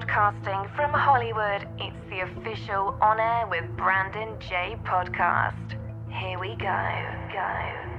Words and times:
Broadcasting 0.00 0.74
from 0.74 0.92
Hollywood, 0.92 1.68
it's 1.78 1.96
the 2.08 2.20
official 2.20 2.96
On 3.02 3.20
Air 3.20 3.46
with 3.50 3.64
Brandon 3.76 4.34
Jay 4.40 4.74
podcast. 4.82 5.76
Here 6.10 6.38
we 6.38 6.56
go, 6.56 6.64
go. 7.32 7.90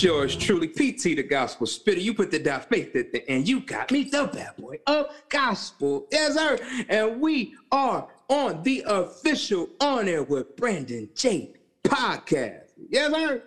Yours 0.00 0.36
truly, 0.36 0.68
PT, 0.68 1.02
the 1.16 1.22
gospel 1.22 1.66
spitter. 1.66 2.00
You 2.00 2.14
put 2.14 2.30
the 2.30 2.38
dot 2.38 2.68
faith 2.68 2.94
at 2.94 3.10
the 3.10 3.28
end. 3.28 3.48
You 3.48 3.60
got 3.60 3.90
me, 3.90 4.04
the 4.04 4.30
bad 4.32 4.54
boy 4.56 4.78
of 4.86 5.06
gospel. 5.28 6.06
Yes, 6.12 6.34
sir. 6.34 6.58
And 6.88 7.20
we 7.20 7.54
are 7.72 8.06
on 8.28 8.62
the 8.62 8.84
official 8.86 9.68
On 9.80 10.06
Air 10.08 10.22
with 10.22 10.56
Brandon 10.56 11.08
Jay 11.14 11.54
podcast. 11.82 12.72
Yes, 12.90 13.12
sir. 13.12 13.42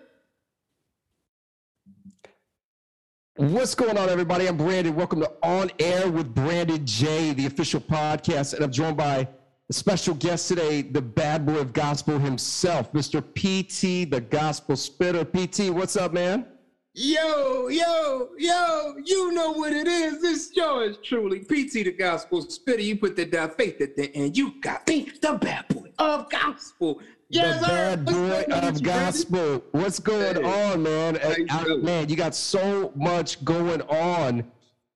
What's 3.36 3.76
going 3.76 3.98
on, 3.98 4.10
everybody? 4.10 4.48
I'm 4.48 4.58
Brandon. 4.58 4.96
Welcome 4.96 5.22
to 5.22 5.32
On 5.44 5.72
Air 5.80 6.10
with 6.10 6.34
Brandon 6.34 6.86
Jay, 6.86 7.34
the 7.34 7.46
official 7.46 7.80
podcast. 7.80 8.54
And 8.54 8.64
I'm 8.64 8.72
joined 8.72 8.98
by 8.98 9.28
a 9.70 9.74
special 9.74 10.14
guest 10.16 10.48
today, 10.48 10.82
the 10.82 11.02
bad 11.02 11.46
boy 11.46 11.60
of 11.60 11.74
gospel 11.74 12.20
himself, 12.20 12.91
Mr. 12.91 13.22
PT, 13.22 14.10
the 14.12 14.20
gospel 14.22 14.76
spitter. 14.76 15.24
PT, 15.24 15.72
what's 15.72 15.96
up, 15.96 16.12
man? 16.12 16.46
Yo, 16.94 17.70
yo, 17.70 18.30
yo, 18.38 18.95
you 19.05 19.32
know 19.32 19.52
what 19.54 19.72
it 19.72 19.88
is. 19.88 20.22
This 20.22 20.52
yours 20.54 20.98
truly, 21.02 21.40
PT, 21.40 21.86
the 21.86 21.95
gospel 21.98 22.41
spitter. 22.41 22.82
You 22.82 22.98
put 22.98 23.16
the 23.16 23.26
dot 23.26 23.55
faith 23.55 23.80
at 23.80 23.95
the 23.95 24.13
end. 24.13 24.36
You 24.36 24.59
got 24.62 24.86
me, 24.90 25.09
the 25.22 25.34
bad 25.34 25.70
boy 25.70 25.90
of 25.99 26.30
gospel. 26.30 26.99
Yes, 27.30 27.62
the 27.62 27.66
sir. 27.68 27.96
bad 27.96 28.05
boy 28.05 28.44
of 28.54 28.84
gospel. 28.84 29.63
What's 29.71 29.99
going 29.99 30.35
Hey. 30.35 30.43
on, 30.74 30.84
man? 30.84 31.18
I- 31.49 31.76
man, 31.76 32.10
you 32.10 32.18
got 32.18 32.35
so 32.35 32.91
much 32.94 33.44
going 33.46 33.82
on. 33.84 34.44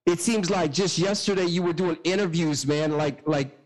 It 0.05 0.19
seems 0.19 0.49
like 0.49 0.73
just 0.73 0.97
yesterday 0.97 1.45
you 1.45 1.63
were 1.63 1.71
doing 1.73 1.97
interviews, 2.03 2.67
man. 2.67 2.97
Like, 2.97 3.25
like 3.25 3.57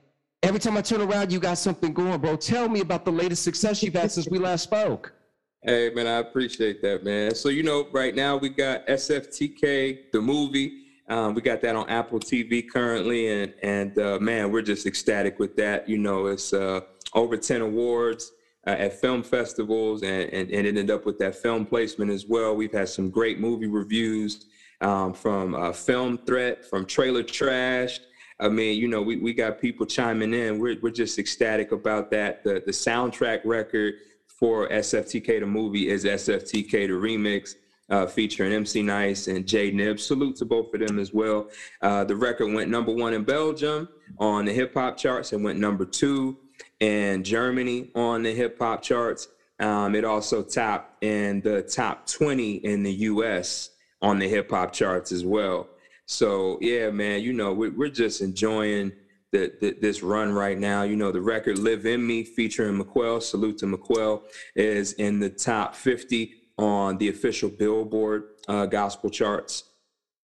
every 0.44 0.60
time 0.60 0.78
I 0.78 0.82
turn 0.82 1.02
around, 1.02 1.32
you 1.32 1.40
got 1.40 1.58
something 1.58 1.94
going, 1.94 2.22
bro. 2.22 2.36
Tell 2.36 2.70
me 2.70 2.82
about 2.82 3.06
the 3.06 3.12
latest 3.12 3.42
success 3.42 3.82
you've 3.82 3.96
had 3.96 4.12
since 4.12 4.30
we 4.30 4.38
last 4.38 4.62
spoke. 4.64 5.14
Hey 5.62 5.90
man, 5.94 6.08
I 6.08 6.20
appreciate 6.20 6.82
that, 6.84 7.04
man. 7.04 7.36
So 7.36 7.50
you 7.50 7.64
know, 7.64 7.90
right 7.92 8.16
now 8.16 8.38
we 8.38 8.48
got 8.48 8.88
SFTK, 8.88 10.10
the 10.14 10.22
movie. 10.22 10.86
Um, 11.10 11.34
we 11.34 11.42
got 11.42 11.60
that 11.64 11.76
on 11.76 11.90
Apple 11.90 12.18
TV 12.18 12.64
currently, 12.66 13.28
and 13.28 13.54
and 13.62 14.00
uh, 14.00 14.20
man, 14.22 14.54
we're 14.54 14.62
just 14.62 14.86
ecstatic 14.86 15.38
with 15.38 15.58
that. 15.58 15.90
You 15.90 15.98
know, 15.98 16.28
it's 16.28 16.54
uh, 16.54 16.80
over 17.14 17.36
ten 17.36 17.60
awards 17.60 18.32
uh, 18.68 18.70
at 18.70 19.02
film 19.02 19.22
festivals, 19.22 20.02
and, 20.02 20.32
and 20.32 20.50
and 20.50 20.66
ended 20.66 20.90
up 20.90 21.06
with 21.06 21.20
that 21.20 21.36
film 21.36 21.66
placement 21.66 22.10
as 22.10 22.26
well. 22.26 22.56
We've 22.56 22.72
had 22.72 22.88
some 22.88 23.10
great 23.10 23.42
movie 23.42 23.68
reviews 23.68 24.46
um, 24.80 25.14
from 25.14 25.56
uh, 25.56 25.74
Film 25.74 26.20
Threat, 26.20 26.64
from 26.64 26.86
Trailer 26.86 27.24
Trashed. 27.24 28.00
I 28.40 28.48
mean, 28.48 28.80
you 28.80 28.88
know, 28.88 29.02
we, 29.02 29.18
we 29.18 29.34
got 29.34 29.60
people 29.60 29.86
chiming 29.86 30.34
in. 30.34 30.58
We're, 30.58 30.78
we're 30.82 30.92
just 30.92 31.20
ecstatic 31.20 31.74
about 31.74 32.12
that. 32.12 32.46
The 32.46 32.64
the 32.66 32.72
soundtrack 32.72 33.42
record 33.44 33.96
for 34.40 34.70
SFTK 34.70 35.42
the 35.42 35.46
movie 35.46 35.90
is 35.90 36.06
SFTK 36.06 36.72
the 36.72 36.94
remix, 36.94 37.56
uh, 37.90 38.06
featuring 38.06 38.54
MC 38.54 38.82
Nice 38.82 39.28
and 39.28 39.46
Jay 39.46 39.70
Nib. 39.70 40.00
Salute 40.00 40.38
to 40.38 40.46
both 40.46 40.74
of 40.74 40.80
them 40.80 40.98
as 40.98 41.14
well. 41.14 41.50
Uh, 41.82 42.06
the 42.06 42.16
record 42.16 42.54
went 42.54 42.70
number 42.70 42.94
one 42.94 43.14
in 43.14 43.24
Belgium 43.24 43.90
on 44.18 44.46
the 44.46 44.54
hip 44.54 44.74
hop 44.74 44.96
charts 44.96 45.34
and 45.34 45.44
went 45.44 45.60
number 45.60 45.84
two 45.84 46.38
in 46.80 47.24
Germany 47.24 47.92
on 47.96 48.24
the 48.24 48.34
hip 48.34 48.58
hop 48.58 48.82
charts. 48.82 49.28
Um, 49.60 49.94
it 49.94 50.06
also 50.06 50.42
topped 50.42 51.04
in 51.04 51.42
the 51.42 51.62
top 51.64 52.08
20 52.08 52.56
in 52.58 52.82
the 52.84 52.94
US 52.94 53.72
on 54.02 54.20
the 54.20 54.30
hip 54.30 54.50
hop 54.50 54.72
charts 54.72 55.12
as 55.12 55.26
well. 55.26 55.68
So 56.06 56.58
yeah, 56.62 56.90
man, 56.92 57.22
you 57.22 57.34
know, 57.34 57.54
we're, 57.54 57.72
we're 57.72 57.90
just 57.90 58.22
enjoying 58.22 58.94
the, 59.32 59.54
the, 59.60 59.78
this 59.80 60.02
run 60.02 60.32
right 60.34 60.58
now. 60.58 60.84
You 60.84 60.96
know, 60.96 61.12
the 61.12 61.22
record 61.22 61.58
"Live 61.60 61.86
in 61.86 62.06
Me" 62.06 62.24
featuring 62.24 62.82
McQuell. 62.82 63.22
Salute 63.22 63.58
to 63.60 63.66
McQuell 63.66 64.24
is 64.56 64.94
in 64.94 65.20
the 65.20 65.30
top 65.30 65.76
50 65.76 66.34
on 66.58 66.98
the 66.98 67.10
official 67.10 67.50
Billboard 67.50 68.30
uh, 68.48 68.66
gospel 68.66 69.10
charts. 69.10 69.64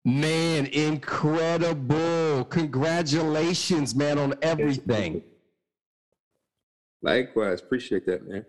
Man, 0.06 0.68
incredible. 0.68 2.46
Congratulations, 2.46 3.96
man, 3.96 4.18
on 4.18 4.34
everything. 4.42 5.24
Likewise, 7.02 7.62
appreciate 7.62 8.06
that, 8.06 8.28
man. 8.28 8.46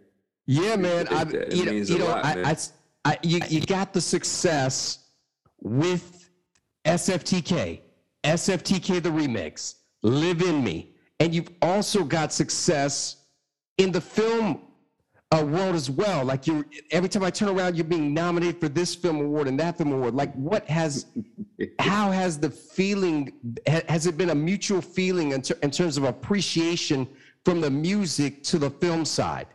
Yeah, 0.47 0.77
man. 0.77 1.09
I, 1.09 1.23
It 1.23 1.55
you 1.55 1.65
know, 1.65 1.73
means 1.73 1.91
you 1.91 1.97
a 1.97 1.99
know, 1.99 2.07
lot, 2.07 2.25
I. 2.25 2.51
I, 2.51 2.57
I, 3.05 3.19
you, 3.23 3.41
you 3.49 3.61
got 3.61 3.93
the 3.93 4.01
success 4.01 5.11
with 5.61 6.31
SFTK, 6.85 7.81
SFTK 8.25 9.03
the 9.03 9.09
remix, 9.09 9.77
Live 10.03 10.43
in 10.43 10.63
Me, 10.63 10.95
and 11.21 11.35
you've 11.35 11.51
also 11.63 12.05
got 12.05 12.33
success 12.33 13.17
in 13.79 13.91
the 13.93 14.01
film 14.01 14.61
uh, 15.33 15.45
world 15.45 15.75
as 15.75 15.91
well. 15.91 16.25
Like 16.25 16.47
you, 16.47 16.65
every 16.91 17.09
time 17.09 17.23
I 17.25 17.31
turn 17.31 17.49
around, 17.49 17.77
you're 17.77 17.85
being 17.85 18.15
nominated 18.15 18.61
for 18.61 18.69
this 18.69 18.95
film 18.95 19.17
award 19.21 19.49
and 19.49 19.59
that 19.61 19.77
film 19.77 19.93
award. 19.93 20.15
Like, 20.15 20.33
what 20.35 20.67
has, 20.69 21.07
how 21.81 22.11
has 22.13 22.39
the 22.39 22.49
feeling? 22.51 23.33
ha- 23.69 23.83
Has 23.89 24.07
it 24.07 24.17
been 24.17 24.31
a 24.31 24.35
mutual 24.35 24.81
feeling 24.81 25.33
in, 25.33 25.43
ter- 25.43 25.59
in 25.63 25.71
terms 25.71 25.97
of 25.99 26.05
appreciation 26.05 27.07
from 27.45 27.61
the 27.61 27.71
music 27.71 28.43
to 28.45 28.59
the 28.59 28.71
film 28.71 29.05
side? 29.05 29.49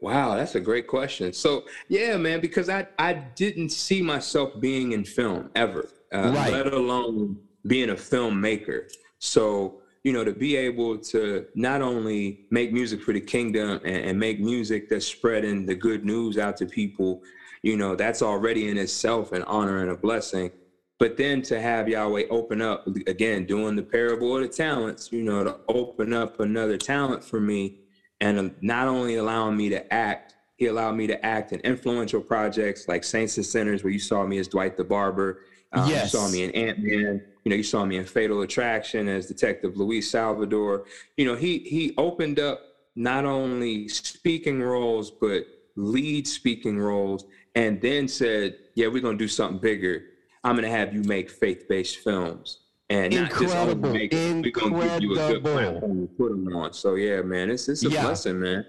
Wow, 0.00 0.34
that's 0.36 0.54
a 0.56 0.60
great 0.60 0.86
question. 0.88 1.32
So 1.32 1.64
yeah, 1.88 2.16
man, 2.16 2.40
because 2.40 2.68
I 2.68 2.86
I 2.98 3.12
didn't 3.12 3.68
see 3.70 4.02
myself 4.02 4.58
being 4.60 4.92
in 4.92 5.04
film 5.04 5.50
ever, 5.54 5.88
uh, 6.12 6.32
Right. 6.34 6.52
let 6.52 6.72
alone 6.72 7.38
being 7.66 7.90
a 7.90 7.94
filmmaker. 7.94 8.92
So 9.18 9.82
you 10.04 10.12
know, 10.12 10.24
to 10.24 10.32
be 10.32 10.56
able 10.56 10.98
to 10.98 11.46
not 11.54 11.80
only 11.80 12.46
make 12.50 12.72
music 12.72 13.00
for 13.00 13.12
the 13.12 13.20
kingdom 13.20 13.80
and, 13.84 14.04
and 14.04 14.18
make 14.18 14.40
music 14.40 14.88
that's 14.88 15.06
spreading 15.06 15.64
the 15.64 15.76
good 15.76 16.04
news 16.04 16.38
out 16.38 16.56
to 16.56 16.66
people, 16.66 17.22
you 17.62 17.76
know, 17.76 17.94
that's 17.94 18.20
already 18.20 18.68
in 18.68 18.78
itself 18.78 19.30
an 19.30 19.42
honor 19.44 19.78
and 19.78 19.90
a 19.90 19.96
blessing. 19.96 20.50
But 20.98 21.16
then 21.16 21.42
to 21.42 21.60
have 21.60 21.88
Yahweh 21.88 22.24
open 22.30 22.60
up 22.60 22.86
again, 23.06 23.46
doing 23.46 23.76
the 23.76 23.82
parable 23.82 24.36
of 24.36 24.42
the 24.42 24.48
talents, 24.48 25.12
you 25.12 25.22
know, 25.22 25.44
to 25.44 25.56
open 25.68 26.12
up 26.12 26.40
another 26.40 26.76
talent 26.76 27.24
for 27.24 27.40
me 27.40 27.78
and 28.20 28.38
uh, 28.38 28.48
not 28.60 28.86
only 28.86 29.16
allowing 29.16 29.56
me 29.56 29.68
to 29.68 29.92
act, 29.92 30.34
he 30.56 30.66
allowed 30.66 30.92
me 30.92 31.08
to 31.08 31.26
act 31.26 31.52
in 31.52 31.58
influential 31.60 32.20
projects 32.20 32.86
like 32.86 33.02
Saints 33.02 33.36
and 33.36 33.44
Sinners, 33.44 33.82
where 33.82 33.92
you 33.92 33.98
saw 33.98 34.24
me 34.24 34.38
as 34.38 34.46
Dwight 34.46 34.76
the 34.76 34.84
Barber. 34.84 35.40
Um, 35.72 35.88
Yes. 35.88 36.12
You 36.12 36.18
saw 36.20 36.28
me 36.30 36.42
in 36.44 36.50
Ant 36.52 36.78
Man. 36.80 37.22
You 37.44 37.50
know, 37.50 37.56
you 37.56 37.62
saw 37.62 37.84
me 37.84 37.96
in 37.96 38.04
Fatal 38.04 38.42
Attraction 38.42 39.08
as 39.08 39.26
Detective 39.26 39.76
Luis 39.76 40.10
Salvador. 40.10 40.84
You 41.16 41.24
know, 41.26 41.34
he 41.34 41.58
he 41.60 41.94
opened 41.98 42.38
up 42.38 42.60
not 42.94 43.24
only 43.24 43.88
speaking 43.88 44.62
roles 44.62 45.10
but 45.10 45.46
lead 45.76 46.28
speaking 46.28 46.78
roles, 46.78 47.24
and 47.54 47.80
then 47.80 48.06
said, 48.06 48.56
"Yeah, 48.74 48.88
we're 48.88 49.02
gonna 49.02 49.18
do 49.18 49.28
something 49.28 49.58
bigger. 49.58 50.04
I'm 50.44 50.54
gonna 50.56 50.68
have 50.68 50.94
you 50.94 51.02
make 51.02 51.30
faith-based 51.30 51.98
films." 51.98 52.58
And 52.90 53.14
not 53.14 53.30
just 53.30 53.42
Incredible. 53.42 53.92
make 53.92 54.12
we're 54.12 54.50
gonna 54.50 54.88
give 55.00 55.02
you 55.02 55.12
a 55.12 55.14
good 55.16 55.36
Incredible. 55.36 55.52
platform 55.52 56.00
to 56.08 56.14
put 56.14 56.28
them 56.30 56.54
on. 56.54 56.72
So 56.74 56.94
yeah, 56.96 57.22
man, 57.22 57.50
it's 57.50 57.68
it's 57.68 57.84
a 57.84 57.88
Yeah. 57.88 58.04
blessing, 58.04 58.38
man. 58.38 58.66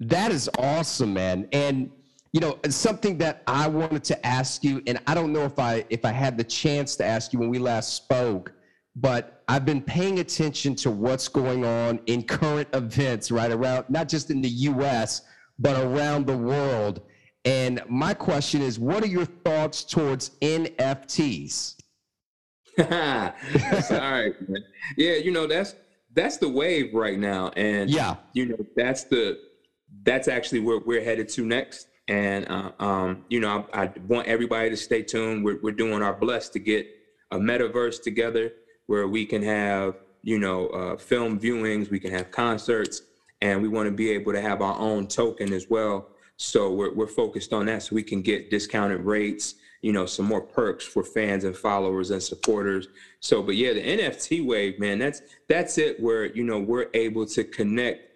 That 0.00 0.32
is 0.32 0.50
awesome, 0.58 1.14
man. 1.14 1.48
And 1.52 1.90
you 2.32 2.40
know, 2.40 2.58
something 2.68 3.18
that 3.18 3.42
I 3.46 3.68
wanted 3.68 4.04
to 4.04 4.26
ask 4.26 4.64
you, 4.64 4.82
and 4.86 4.98
I 5.06 5.14
don't 5.14 5.32
know 5.32 5.42
if 5.44 5.58
I 5.58 5.84
if 5.90 6.04
I 6.04 6.12
had 6.12 6.38
the 6.38 6.44
chance 6.44 6.96
to 6.96 7.04
ask 7.04 7.32
you 7.32 7.38
when 7.38 7.50
we 7.50 7.58
last 7.58 7.94
spoke, 7.94 8.52
but 8.96 9.42
I've 9.48 9.66
been 9.66 9.82
paying 9.82 10.18
attention 10.18 10.74
to 10.76 10.90
what's 10.90 11.28
going 11.28 11.64
on 11.64 12.00
in 12.06 12.22
current 12.22 12.68
events 12.72 13.30
right 13.30 13.50
around 13.50 13.84
not 13.90 14.08
just 14.08 14.30
in 14.30 14.40
the 14.40 14.48
US, 14.48 15.22
but 15.58 15.78
around 15.84 16.26
the 16.26 16.36
world. 16.36 17.02
And 17.44 17.82
my 17.88 18.14
question 18.14 18.62
is, 18.62 18.78
what 18.78 19.02
are 19.02 19.08
your 19.08 19.26
thoughts 19.26 19.84
towards 19.84 20.30
NFTs? 20.40 21.76
that's 22.78 23.90
all 23.90 23.98
right, 23.98 24.48
man. 24.48 24.64
Yeah, 24.96 25.16
you 25.16 25.32
know 25.32 25.46
that's 25.46 25.74
that's 26.14 26.38
the 26.38 26.48
wave 26.48 26.94
right 26.94 27.18
now, 27.18 27.48
and 27.56 27.90
Yeah. 27.90 28.16
you 28.32 28.46
know 28.46 28.56
that's 28.74 29.04
the 29.04 29.38
that's 30.04 30.28
actually 30.28 30.60
where 30.60 30.78
we're 30.78 31.04
headed 31.04 31.28
to 31.30 31.44
next. 31.44 31.88
And 32.08 32.48
uh, 32.48 32.72
um, 32.78 33.24
you 33.28 33.40
know, 33.40 33.66
I, 33.72 33.84
I 33.84 33.92
want 34.08 34.26
everybody 34.26 34.70
to 34.70 34.76
stay 34.76 35.02
tuned. 35.02 35.44
We're 35.44 35.60
we're 35.62 35.72
doing 35.72 36.02
our 36.02 36.14
best 36.14 36.52
to 36.54 36.58
get 36.58 36.86
a 37.30 37.38
metaverse 37.38 38.02
together 38.02 38.52
where 38.86 39.08
we 39.08 39.24
can 39.24 39.42
have 39.42 39.96
you 40.22 40.38
know 40.38 40.68
uh, 40.68 40.96
film 40.96 41.38
viewings, 41.38 41.90
we 41.90 42.00
can 42.00 42.12
have 42.12 42.30
concerts, 42.30 43.02
and 43.40 43.62
we 43.62 43.68
want 43.68 43.86
to 43.86 43.92
be 43.92 44.10
able 44.10 44.32
to 44.32 44.40
have 44.40 44.62
our 44.62 44.78
own 44.78 45.06
token 45.06 45.52
as 45.52 45.68
well. 45.70 46.08
So 46.36 46.72
we're 46.72 46.92
we're 46.94 47.06
focused 47.06 47.52
on 47.52 47.66
that, 47.66 47.84
so 47.84 47.94
we 47.94 48.02
can 48.02 48.20
get 48.22 48.50
discounted 48.50 49.00
rates 49.00 49.54
you 49.82 49.92
know, 49.92 50.06
some 50.06 50.26
more 50.26 50.40
perks 50.40 50.86
for 50.86 51.02
fans 51.02 51.42
and 51.42 51.56
followers 51.56 52.10
and 52.10 52.22
supporters. 52.22 52.86
So, 53.20 53.42
but 53.42 53.56
yeah, 53.56 53.72
the 53.72 53.82
NFT 53.82 54.46
wave, 54.46 54.78
man, 54.78 54.98
that's 54.98 55.22
that's 55.48 55.76
it 55.76 56.00
where, 56.00 56.26
you 56.26 56.44
know, 56.44 56.60
we're 56.60 56.86
able 56.94 57.26
to 57.26 57.44
connect 57.44 58.08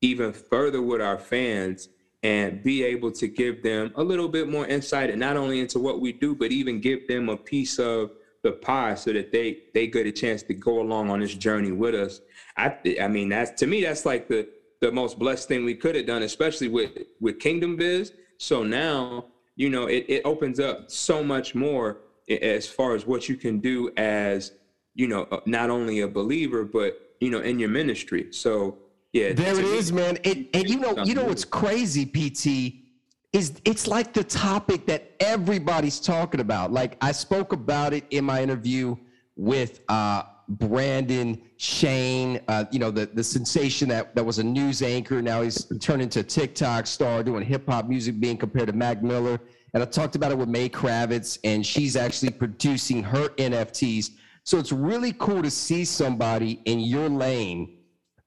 even 0.00 0.32
further 0.32 0.80
with 0.80 1.02
our 1.02 1.18
fans 1.18 1.88
and 2.22 2.62
be 2.62 2.82
able 2.82 3.12
to 3.12 3.28
give 3.28 3.62
them 3.62 3.92
a 3.94 4.02
little 4.02 4.28
bit 4.28 4.48
more 4.48 4.66
insight 4.66 5.10
and 5.10 5.20
not 5.20 5.36
only 5.36 5.60
into 5.60 5.78
what 5.78 6.00
we 6.00 6.12
do, 6.12 6.34
but 6.34 6.50
even 6.50 6.80
give 6.80 7.06
them 7.06 7.28
a 7.28 7.36
piece 7.36 7.78
of 7.78 8.10
the 8.42 8.52
pie 8.52 8.94
so 8.94 9.12
that 9.12 9.32
they 9.32 9.58
they 9.74 9.86
get 9.86 10.06
a 10.06 10.12
chance 10.12 10.42
to 10.44 10.54
go 10.54 10.80
along 10.80 11.10
on 11.10 11.20
this 11.20 11.34
journey 11.34 11.72
with 11.72 11.94
us. 11.94 12.20
I 12.56 12.74
I 13.00 13.08
mean 13.08 13.28
that's 13.28 13.50
to 13.60 13.66
me 13.66 13.82
that's 13.82 14.04
like 14.04 14.28
the 14.28 14.48
the 14.80 14.92
most 14.92 15.18
blessed 15.18 15.48
thing 15.48 15.64
we 15.64 15.74
could 15.74 15.94
have 15.96 16.06
done, 16.06 16.22
especially 16.22 16.68
with 16.68 16.90
with 17.20 17.38
Kingdom 17.40 17.76
Biz. 17.76 18.12
So 18.38 18.62
now 18.62 19.26
you 19.56 19.70
know 19.70 19.86
it, 19.86 20.04
it 20.08 20.22
opens 20.24 20.60
up 20.60 20.90
so 20.90 21.22
much 21.22 21.54
more 21.54 21.98
as 22.28 22.66
far 22.68 22.94
as 22.94 23.06
what 23.06 23.28
you 23.28 23.36
can 23.36 23.58
do 23.58 23.90
as 23.96 24.52
you 24.94 25.08
know 25.08 25.22
uh, 25.32 25.40
not 25.46 25.70
only 25.70 26.00
a 26.00 26.08
believer 26.08 26.64
but 26.64 27.16
you 27.20 27.30
know 27.30 27.40
in 27.40 27.58
your 27.58 27.68
ministry. 27.68 28.32
So 28.32 28.78
yeah, 29.12 29.32
there 29.32 29.58
it 29.58 29.64
is, 29.64 29.92
man. 29.92 30.18
It, 30.22 30.48
and 30.54 30.68
you 30.68 30.78
know 30.78 31.02
you 31.04 31.14
know 31.14 31.24
what's 31.24 31.44
crazy, 31.44 32.04
PT 32.04 32.84
is 33.32 33.60
it's 33.64 33.86
like 33.86 34.12
the 34.12 34.24
topic 34.24 34.86
that 34.86 35.12
everybody's 35.20 36.00
talking 36.00 36.40
about. 36.40 36.72
Like 36.72 36.96
I 37.00 37.12
spoke 37.12 37.52
about 37.52 37.92
it 37.92 38.04
in 38.10 38.24
my 38.24 38.42
interview 38.42 38.96
with 39.36 39.80
uh, 39.88 40.22
Brandon 40.48 41.40
Shane, 41.58 42.40
uh, 42.48 42.64
you 42.70 42.78
know, 42.78 42.90
the, 42.90 43.06
the 43.06 43.22
sensation 43.22 43.88
that, 43.90 44.14
that 44.14 44.24
was 44.24 44.38
a 44.38 44.44
news 44.44 44.80
anchor. 44.82 45.20
Now 45.20 45.42
he's 45.42 45.66
turned 45.78 46.00
into 46.00 46.20
a 46.20 46.22
TikTok 46.22 46.86
star 46.86 47.22
doing 47.22 47.44
hip 47.44 47.68
hop 47.68 47.86
music 47.86 48.18
being 48.18 48.38
compared 48.38 48.68
to 48.68 48.72
Mac 48.72 49.02
Miller. 49.02 49.38
And 49.74 49.82
I 49.82 49.86
talked 49.86 50.16
about 50.16 50.32
it 50.32 50.38
with 50.38 50.48
Mae 50.48 50.70
Kravitz, 50.70 51.38
and 51.44 51.64
she's 51.64 51.94
actually 51.94 52.30
producing 52.30 53.02
her 53.02 53.28
NFTs. 53.30 54.12
So 54.44 54.58
it's 54.58 54.72
really 54.72 55.12
cool 55.12 55.42
to 55.42 55.50
see 55.50 55.84
somebody 55.84 56.62
in 56.64 56.80
your 56.80 57.10
lane 57.10 57.77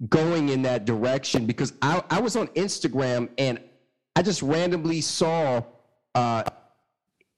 going 0.10 0.50
in 0.50 0.62
that 0.64 0.86
direction 0.86 1.46
because 1.46 1.74
I, 1.82 2.04
I 2.10 2.20
was 2.20 2.36
on 2.36 2.48
Instagram 2.50 3.30
and 3.38 3.60
I 4.16 4.22
just 4.22 4.42
randomly 4.42 5.02
saw 5.02 5.64
uh, 6.16 6.44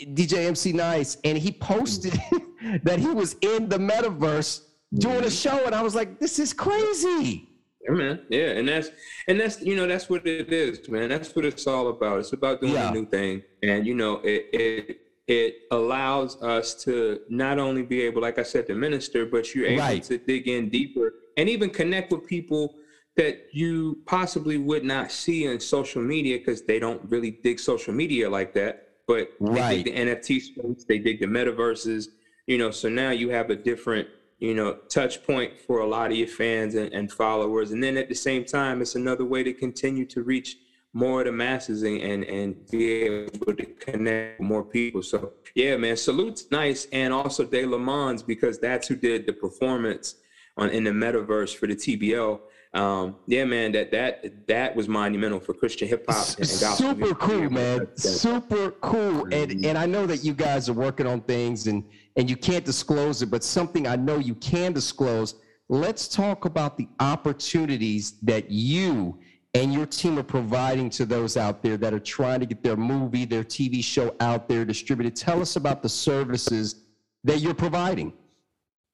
DJ 0.02 0.48
MC 0.48 0.72
Nice, 0.72 1.18
and 1.24 1.38
he 1.38 1.52
posted 1.52 2.14
that 2.84 3.00
he 3.00 3.08
was 3.08 3.36
in 3.42 3.70
the 3.70 3.78
metaverse 3.78 4.62
doing 4.96 5.18
a 5.18 5.20
mm-hmm. 5.22 5.30
show, 5.30 5.66
and 5.66 5.76
I 5.76 5.82
was 5.82 5.96
like, 5.96 6.20
"This 6.20 6.40
is 6.40 6.54
crazy." 6.54 7.50
Yeah, 7.82 7.96
man. 7.96 8.22
Yeah, 8.30 8.52
and 8.52 8.68
that's 8.68 8.90
and 9.28 9.40
that's 9.40 9.62
you 9.62 9.76
know 9.76 9.88
that's 9.88 10.10
what 10.10 10.26
it 10.26 10.52
is, 10.52 10.90
man. 10.90 11.10
That's 11.10 11.36
what 11.36 11.46
it's 11.46 11.68
all 11.68 11.90
about. 11.90 12.20
It's 12.20 12.34
about 12.34 12.62
doing 12.62 12.74
yeah. 12.74 12.90
a 12.90 12.94
new 12.94 13.06
thing, 13.06 13.44
and 13.62 13.86
you 13.86 13.94
know 13.94 14.20
it 14.24 14.50
it 14.52 15.00
it 15.28 15.56
allows 15.72 16.42
us 16.42 16.84
to 16.84 17.20
not 17.30 17.60
only 17.60 17.84
be 17.84 18.02
able, 18.02 18.22
like 18.22 18.40
I 18.40 18.44
said, 18.44 18.68
to 18.68 18.76
minister, 18.76 19.26
but 19.26 19.54
you're 19.54 19.68
able 19.68 19.82
right. 19.82 20.04
to 20.04 20.18
dig 20.18 20.48
in 20.48 20.70
deeper 20.70 21.14
and 21.38 21.50
even 21.50 21.70
connect 21.70 22.12
with 22.12 22.28
people 22.28 22.76
that 23.16 23.48
you 23.52 24.00
possibly 24.06 24.58
would 24.58 24.84
not 24.84 25.12
see 25.12 25.46
in 25.46 25.60
social 25.60 26.02
media 26.02 26.38
because 26.38 26.64
they 26.64 26.80
don't 26.80 27.02
really 27.10 27.32
dig 27.32 27.60
social 27.60 27.94
media 27.94 28.30
like 28.30 28.54
that. 28.54 28.90
But 29.08 29.30
right. 29.40 29.70
they 29.70 29.84
dig 29.84 29.96
the 29.96 30.02
NFT 30.02 30.42
space, 30.42 30.86
they 30.88 30.98
dig 30.98 31.20
the 31.20 31.28
metaverses, 31.28 32.08
you 32.48 32.58
know. 32.58 32.72
So 32.72 32.90
now 32.90 33.12
you 33.12 33.30
have 33.30 33.50
a 33.50 33.56
different, 33.56 34.08
you 34.40 34.54
know, 34.54 34.78
touch 34.90 35.24
point 35.24 35.60
for 35.60 35.80
a 35.80 35.88
lot 35.88 36.12
of 36.12 36.18
your 36.18 36.28
fans 36.28 36.76
and, 36.76 36.92
and 36.94 37.12
followers. 37.12 37.72
And 37.72 37.84
then 37.84 37.98
at 37.98 38.10
the 38.10 38.16
same 38.16 38.46
time, 38.46 38.82
it's 38.82 38.96
another 38.96 39.26
way 39.26 39.44
to 39.44 39.54
continue 39.54 40.06
to 40.06 40.24
reach 40.24 40.58
more 40.94 41.22
of 41.22 41.26
the 41.26 41.32
masses 41.32 41.84
and, 41.84 42.00
and, 42.02 42.24
and 42.24 42.70
be 42.70 42.92
able 42.92 43.54
to 43.56 43.66
connect 43.80 44.40
more 44.40 44.64
people. 44.64 45.02
So 45.04 45.34
yeah, 45.54 45.76
man, 45.76 45.98
salutes 45.98 46.46
nice. 46.50 46.88
And 46.94 47.12
also 47.12 47.44
De 47.44 47.66
La 47.66 47.78
Mans 47.78 48.24
because 48.24 48.60
that's 48.60 48.88
who 48.88 48.96
did 48.96 49.26
the 49.26 49.34
performance 49.34 50.16
on 50.58 50.70
in 50.70 50.84
the 50.84 50.92
metaverse 50.92 51.56
for 51.56 51.68
the 51.68 51.76
TBL 51.76 52.40
um, 52.74 53.18
yeah, 53.28 53.46
man, 53.46 53.72
that 53.74 53.92
that 53.92 54.48
that 54.48 54.76
was 54.76 54.88
monumental 54.88 55.40
for 55.40 55.54
Christian 55.54 55.88
hip 55.88 56.06
hop. 56.10 56.26
Super 56.26 57.14
cool, 57.14 57.50
man. 57.52 57.88
Super 57.96 58.72
cool. 58.82 59.32
And 59.32 59.64
and 59.64 59.78
I 59.78 59.86
know 59.86 60.08
that 60.08 60.24
you 60.24 60.34
guys 60.34 60.70
are 60.70 60.74
working 60.74 61.06
on 61.06 61.22
things 61.22 61.68
and 61.68 61.84
and 62.16 62.28
you 62.30 62.36
can't 62.36 62.66
disclose 62.66 63.22
it, 63.22 63.28
but 63.28 63.44
something 63.44 63.88
I 63.88 63.96
know 63.96 64.18
you 64.18 64.34
can 64.36 64.74
disclose. 64.74 65.36
Let's 65.70 66.08
talk 66.08 66.46
about 66.46 66.78
the 66.78 66.88
opportunities 67.00 68.20
that 68.24 68.50
you 68.50 69.20
and 69.54 69.72
your 69.72 69.86
team 69.86 70.18
are 70.18 70.24
providing 70.24 70.90
to 70.92 71.06
those 71.06 71.38
out 71.38 71.62
there 71.62 71.78
that 71.78 71.94
are 71.94 72.00
trying 72.00 72.40
to 72.40 72.48
get 72.48 72.64
their 72.64 72.76
movie, 72.76 73.24
their 73.26 73.44
TV 73.44 73.84
show 73.84 74.16
out 74.20 74.50
there 74.50 74.66
distributed. 74.66 75.16
Tell 75.16 75.42
us 75.42 75.58
about 75.58 75.84
the 75.84 75.90
services 75.90 76.86
that 77.24 77.40
you're 77.40 77.54
providing. 77.54 78.14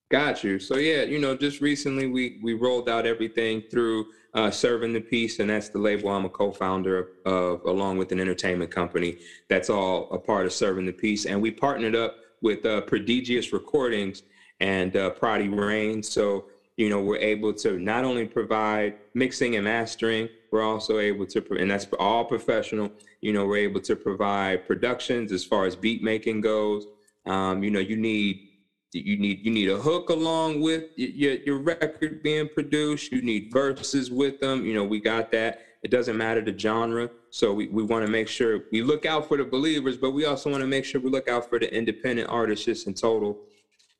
Got 0.09 0.43
you. 0.43 0.57
So 0.57 0.77
yeah, 0.77 1.03
you 1.03 1.19
know, 1.19 1.37
just 1.37 1.61
recently 1.61 2.07
we 2.07 2.39
we 2.41 2.55
rolled 2.55 2.89
out 2.89 3.05
everything 3.05 3.61
through 3.69 4.07
uh, 4.33 4.49
Serving 4.49 4.91
the 4.91 5.01
Peace, 5.01 5.39
and 5.39 5.49
that's 5.49 5.69
the 5.69 5.77
label 5.77 6.09
I'm 6.09 6.25
a 6.25 6.29
co-founder 6.29 7.09
of, 7.25 7.61
along 7.65 7.97
with 7.99 8.11
an 8.11 8.19
entertainment 8.19 8.71
company. 8.71 9.19
That's 9.49 9.69
all 9.69 10.09
a 10.11 10.17
part 10.17 10.47
of 10.47 10.53
Serving 10.53 10.87
the 10.87 10.93
Peace, 10.93 11.25
and 11.25 11.39
we 11.39 11.51
partnered 11.51 11.95
up 11.95 12.15
with 12.41 12.65
uh, 12.65 12.81
Prodigious 12.81 13.53
Recordings 13.53 14.23
and 14.59 14.95
uh, 14.95 15.11
Prodi 15.11 15.55
Rain. 15.55 16.01
So 16.01 16.45
you 16.75 16.89
know, 16.89 17.01
we're 17.01 17.17
able 17.17 17.53
to 17.55 17.77
not 17.77 18.05
only 18.05 18.25
provide 18.25 18.95
mixing 19.13 19.57
and 19.57 19.65
mastering, 19.65 20.29
we're 20.49 20.63
also 20.63 20.97
able 20.97 21.25
to, 21.27 21.45
and 21.59 21.69
that's 21.69 21.85
all 21.99 22.25
professional. 22.25 22.89
You 23.21 23.33
know, 23.33 23.45
we're 23.45 23.57
able 23.57 23.81
to 23.81 23.95
provide 23.95 24.65
productions 24.65 25.31
as 25.31 25.43
far 25.43 25.65
as 25.65 25.75
beat 25.75 26.01
making 26.01 26.41
goes. 26.41 26.87
Um, 27.25 27.63
you 27.63 27.69
know, 27.69 27.81
you 27.81 27.97
need 27.97 28.48
you 28.93 29.17
need 29.17 29.45
you 29.45 29.51
need 29.51 29.69
a 29.69 29.77
hook 29.77 30.09
along 30.09 30.61
with 30.61 30.85
your, 30.95 31.35
your 31.35 31.59
record 31.59 32.23
being 32.23 32.49
produced. 32.49 33.11
You 33.11 33.21
need 33.21 33.51
verses 33.51 34.09
with 34.09 34.39
them. 34.39 34.65
You 34.65 34.73
know 34.73 34.83
we 34.83 34.99
got 34.99 35.31
that. 35.31 35.61
It 35.83 35.91
doesn't 35.91 36.17
matter 36.17 36.41
the 36.41 36.57
genre. 36.57 37.09
So 37.29 37.53
we, 37.53 37.67
we 37.67 37.83
want 37.83 38.05
to 38.05 38.11
make 38.11 38.27
sure 38.27 38.63
we 38.71 38.81
look 38.81 39.05
out 39.05 39.27
for 39.27 39.37
the 39.37 39.45
believers 39.45 39.97
but 39.97 40.11
we 40.11 40.25
also 40.25 40.49
want 40.49 40.61
to 40.61 40.67
make 40.67 40.83
sure 40.83 40.99
we 40.99 41.09
look 41.09 41.29
out 41.29 41.47
for 41.47 41.59
the 41.59 41.73
independent 41.73 42.29
artists 42.29 42.65
just 42.65 42.87
in 42.87 42.93
total. 42.93 43.37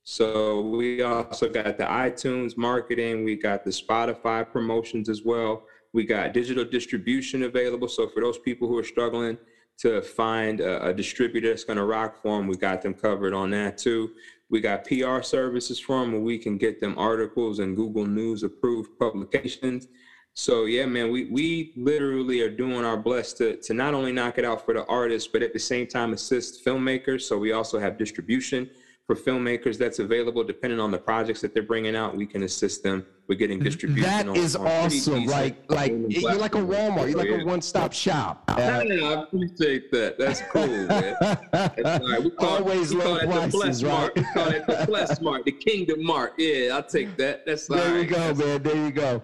So 0.03 0.61
we 0.61 1.03
also 1.03 1.47
got 1.47 1.77
the 1.77 1.83
itunes 1.83 2.57
marketing. 2.57 3.23
We 3.23 3.35
got 3.35 3.63
the 3.63 3.69
spotify 3.69 4.49
promotions 4.49 5.07
as 5.07 5.23
well. 5.23 5.63
We 5.93 6.03
got 6.03 6.33
digital 6.33 6.65
distribution 6.65 7.43
available. 7.43 7.87
So 7.87 8.07
for 8.07 8.21
those 8.21 8.39
people 8.39 8.67
who 8.67 8.77
are 8.77 8.83
struggling 8.83 9.37
to 9.79 10.01
find 10.01 10.59
a, 10.61 10.87
a 10.87 10.93
distributor 10.93 11.49
that's 11.49 11.63
going 11.63 11.77
to 11.77 11.85
rock 11.85 12.21
for 12.21 12.37
them 12.37 12.47
we 12.47 12.55
got 12.55 12.81
them 12.81 12.93
covered 12.93 13.33
on 13.33 13.49
that 13.49 13.77
too 13.77 14.11
we 14.49 14.59
got 14.59 14.85
PR 14.85 15.21
services 15.21 15.79
from 15.79 16.11
where 16.11 16.21
we 16.21 16.37
can 16.37 16.57
get 16.57 16.79
them 16.79 16.97
articles 16.97 17.59
and 17.59 17.75
Google 17.75 18.05
News 18.05 18.43
approved 18.43 18.97
publications. 18.99 19.87
So 20.33 20.65
yeah, 20.65 20.85
man, 20.85 21.11
we 21.11 21.25
we 21.25 21.73
literally 21.75 22.41
are 22.41 22.49
doing 22.49 22.85
our 22.85 22.97
best 22.97 23.37
to 23.37 23.57
to 23.57 23.73
not 23.73 23.93
only 23.93 24.11
knock 24.11 24.37
it 24.37 24.45
out 24.45 24.65
for 24.65 24.73
the 24.73 24.85
artists, 24.85 25.29
but 25.31 25.43
at 25.43 25.53
the 25.53 25.59
same 25.59 25.87
time 25.87 26.13
assist 26.13 26.65
filmmakers. 26.65 27.21
So 27.21 27.37
we 27.37 27.51
also 27.51 27.79
have 27.79 27.97
distribution 27.97 28.69
for 29.09 29.15
filmmakers 29.15 29.75
that's 29.75 29.97
available 29.97 30.43
depending 30.43 30.79
on 30.79 30.91
the 30.91 30.97
projects 30.99 31.41
that 31.41 31.51
they're 31.51 31.63
bringing 31.63 31.95
out. 31.95 32.15
We 32.15 32.27
can 32.27 32.43
assist 32.43 32.83
them 32.83 33.03
with 33.27 33.39
getting 33.39 33.57
distribution. 33.57 34.03
That 34.03 34.27
on, 34.27 34.35
is 34.35 34.55
on 34.55 34.67
awesome. 34.67 35.25
Like, 35.25 35.63
like 35.67 35.95
you're 36.09 36.35
like 36.35 36.53
a 36.53 36.59
Walmart. 36.59 37.09
You're 37.09 37.17
like 37.17 37.41
a 37.41 37.43
one-stop 37.43 37.91
shop. 37.91 38.43
Uh, 38.47 38.51
I 38.61 39.23
appreciate 39.23 39.89
that. 39.93 40.19
That's 40.19 40.41
cool, 40.51 40.67
man. 40.67 41.15
That's 41.51 42.05
right. 42.05 42.23
We 42.23 42.29
call 42.29 42.57
Always 42.59 42.93
we 42.93 42.99
low 43.01 43.17
call 43.17 43.27
prices, 43.27 43.47
it 43.47 43.51
the 43.51 43.57
Bless 43.57 43.83
right? 43.83 43.91
Mark. 43.91 44.15
We 44.15 44.23
call 44.25 44.47
it 44.49 44.67
the 44.67 44.85
Bless 44.87 45.21
Mark, 45.21 45.45
the 45.45 45.51
Kingdom 45.53 46.03
Mark. 46.03 46.33
Yeah, 46.37 46.75
I'll 46.75 46.83
take 46.83 47.17
that. 47.17 47.47
That's 47.47 47.65
there 47.65 47.97
you 47.97 48.05
go, 48.05 48.15
That's 48.15 48.37
man. 48.37 48.61
There 48.61 48.75
you 48.75 48.91
go. 48.91 49.23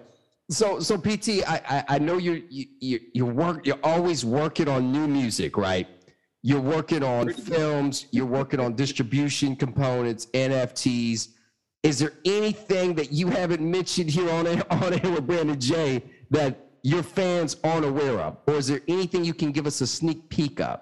So, 0.50 0.80
so 0.80 0.98
PT, 0.98 1.48
I, 1.48 1.62
I, 1.68 1.84
I 1.90 1.98
know 2.00 2.18
you're 2.18 2.40
you, 2.50 2.66
you 2.80 3.00
you 3.14 3.24
work. 3.24 3.64
You're 3.64 3.78
always 3.84 4.24
working 4.24 4.66
on 4.66 4.90
new 4.90 5.06
music, 5.06 5.56
right? 5.56 5.86
You're 6.46 6.60
working 6.60 7.02
on 7.02 7.32
films, 7.32 8.06
you're 8.12 8.24
working 8.24 8.60
on 8.60 8.76
distribution 8.76 9.56
components, 9.56 10.26
NFTs. 10.26 11.30
Is 11.82 11.98
there 11.98 12.12
anything 12.24 12.94
that 12.94 13.10
you 13.10 13.26
haven't 13.26 13.60
mentioned 13.60 14.10
here 14.10 14.30
on 14.30 14.46
air, 14.46 14.62
on 14.70 14.94
air 14.94 15.10
with 15.10 15.26
Brandon 15.26 15.58
Jay 15.58 16.04
that 16.30 16.68
your 16.84 17.02
fans 17.02 17.56
aren't 17.64 17.84
aware 17.84 18.20
of? 18.20 18.36
Or 18.46 18.54
is 18.54 18.68
there 18.68 18.80
anything 18.86 19.24
you 19.24 19.34
can 19.34 19.50
give 19.50 19.66
us 19.66 19.80
a 19.80 19.88
sneak 19.88 20.28
peek 20.28 20.60
of? 20.60 20.78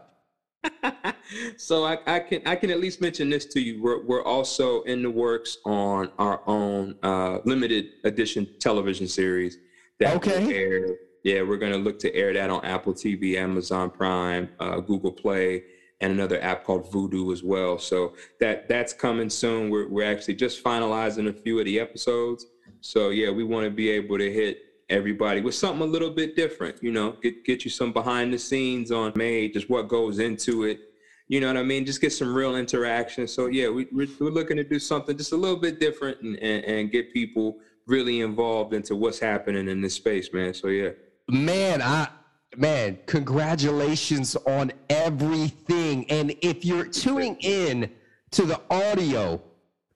so 1.56 1.87
I, 1.87 1.97
I, 2.06 2.21
can 2.21 2.42
I 2.44 2.56
can 2.56 2.68
at 2.68 2.78
least 2.78 3.00
mention 3.00 3.30
this 3.30 3.47
to 3.47 3.61
you. 3.62 3.83
We're, 3.83 4.04
we're 4.04 4.25
also 4.25 4.83
in 4.83 5.02
the 5.02 5.11
works 5.11 5.56
on 5.64 6.11
our 6.18 6.42
own 6.47 6.97
uh, 7.02 7.38
limited 7.47 7.87
edition 8.04 8.47
television 8.61 9.09
series 9.09 9.56
that 9.99 10.14
okay. 10.16 10.44
will 10.44 10.52
air 10.52 10.97
yeah, 11.25 11.40
we're 11.40 11.57
going 11.57 11.73
to 11.73 11.78
look 11.78 11.99
to 12.00 12.14
air 12.14 12.33
that 12.35 12.50
on 12.50 12.62
Apple 12.64 12.93
TV, 12.93 13.37
Amazon 13.37 13.90
Prime, 13.90 14.50
uh, 14.61 14.78
Google 14.81 15.11
Play, 15.11 15.64
and 16.00 16.12
another 16.12 16.40
app 16.43 16.64
called 16.64 16.93
Vudu 16.93 17.33
as 17.33 17.43
well. 17.43 17.78
So 17.78 18.14
that 18.40 18.69
that's 18.69 18.93
coming 18.93 19.31
soon. 19.31 19.71
We're 19.71 19.88
we're 19.88 20.11
actually 20.11 20.35
just 20.35 20.62
finalizing 20.62 21.28
a 21.28 21.33
few 21.33 21.59
of 21.59 21.64
the 21.64 21.81
episodes. 21.81 22.47
So 22.83 23.09
yeah, 23.09 23.31
we 23.31 23.43
want 23.43 23.64
to 23.64 23.71
be 23.71 23.88
able 23.90 24.19
to 24.19 24.31
hit 24.31 24.59
everybody 24.90 25.40
with 25.40 25.54
something 25.54 25.81
a 25.81 25.90
little 25.90 26.11
bit 26.11 26.37
different. 26.37 26.83
You 26.83 26.93
know, 26.93 27.12
get 27.23 27.43
get 27.45 27.64
you 27.64 27.71
some 27.71 27.93
behind 27.93 28.33
the 28.33 28.38
scenes 28.38 28.93
on 28.93 29.12
May, 29.16 29.49
just 29.49 29.71
what 29.71 29.88
goes 29.88 30.19
into 30.19 30.64
it. 30.64 30.81
You 31.28 31.40
know 31.40 31.47
what 31.47 31.57
I 31.57 31.62
mean? 31.62 31.87
Just 31.87 32.02
get 32.02 32.12
some 32.12 32.35
real 32.35 32.57
interaction. 32.57 33.26
So 33.26 33.47
yeah, 33.47 33.71
we, 33.71 33.87
we're, 33.90 34.09
we're 34.21 34.28
looking 34.28 34.59
to 34.59 34.64
do 34.64 34.78
something 34.78 35.16
just 35.16 35.33
a 35.33 35.37
little 35.37 35.57
bit 35.57 35.81
different 35.81 36.21
and, 36.21 36.37
and, 36.40 36.64
and 36.66 36.90
get 36.90 37.14
people 37.14 37.61
really 37.87 38.21
involved 38.21 38.75
into 38.75 38.95
what's 38.95 39.19
happening 39.19 39.69
in 39.69 39.81
this 39.81 39.95
space, 39.95 40.31
man. 40.35 40.52
So 40.52 40.66
yeah. 40.66 40.90
Man, 41.28 41.81
I 41.81 42.09
man, 42.57 42.99
congratulations 43.07 44.37
on 44.47 44.73
everything. 44.90 46.11
And 46.11 46.37
if 46.43 46.64
you're 46.64 46.87
tuning 46.87 47.37
in 47.40 47.90
to 48.33 48.43
the 48.43 48.61
audio 48.71 49.40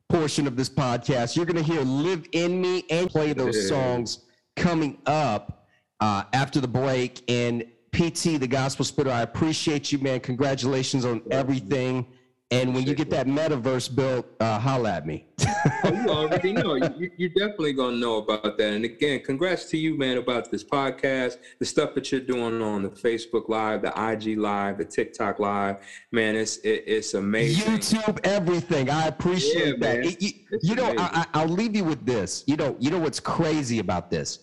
portion 0.08 0.47
of 0.47 0.56
this 0.56 0.70
podcast, 0.70 1.37
you're 1.37 1.44
going 1.44 1.62
to 1.62 1.62
hear 1.62 1.82
Live 1.82 2.26
in 2.32 2.61
Me 2.61 2.85
and 2.90 3.11
play 3.11 3.32
those 3.32 3.68
songs 3.68 4.20
coming 4.56 4.99
up 5.06 5.66
uh, 6.00 6.25
after 6.32 6.61
the 6.61 6.68
break. 6.68 7.23
And 7.28 7.64
PT, 7.92 8.40
the 8.40 8.49
gospel 8.49 8.85
spitter, 8.85 9.11
I 9.11 9.23
appreciate 9.23 9.92
you, 9.92 9.99
man. 9.99 10.20
Congratulations 10.20 11.04
on 11.04 11.23
everything. 11.30 12.06
And 12.50 12.74
when 12.74 12.86
you 12.86 12.94
get 12.94 13.10
that 13.10 13.26
metaverse 13.26 13.94
built, 13.94 14.26
uh, 14.40 14.58
holla 14.58 14.92
at 14.92 15.06
me. 15.06 15.26
oh, 15.84 15.92
you 15.92 16.08
already 16.08 16.52
know. 16.54 16.76
You, 16.98 17.10
you're 17.16 17.28
definitely 17.28 17.74
going 17.74 17.96
to 17.96 18.00
know 18.00 18.16
about 18.16 18.56
that. 18.56 18.72
And 18.72 18.84
again, 18.84 19.20
congrats 19.22 19.66
to 19.66 19.76
you, 19.76 19.98
man, 19.98 20.16
about 20.16 20.50
this 20.50 20.64
podcast, 20.64 21.36
the 21.58 21.66
stuff 21.66 21.94
that 21.94 22.10
you're 22.10 22.22
doing 22.22 22.62
on 22.62 22.82
the 22.82 22.88
Facebook 22.88 23.48
Live, 23.48 23.82
the 23.82 23.88
IG 23.88 24.38
Live, 24.38 24.78
the 24.78 24.84
TikTok 24.84 25.38
Live. 25.38 25.76
Man, 26.10 26.34
it's 26.34 26.56
it, 26.58 26.84
it's 26.86 27.14
amazing. 27.14 27.64
YouTube, 27.70 28.18
everything. 28.24 28.88
I 28.88 29.06
appreciate 29.06 29.78
yeah, 29.78 29.94
that. 29.94 30.06
It, 30.06 30.22
you, 30.22 30.32
you 30.62 30.74
know, 30.74 30.94
I, 30.96 31.26
I'll 31.34 31.46
leave 31.46 31.76
you 31.76 31.84
with 31.84 32.06
this. 32.06 32.44
You 32.46 32.56
know, 32.56 32.74
you 32.80 32.90
know 32.90 32.98
what's 32.98 33.20
crazy 33.20 33.78
about 33.78 34.10
this? 34.10 34.40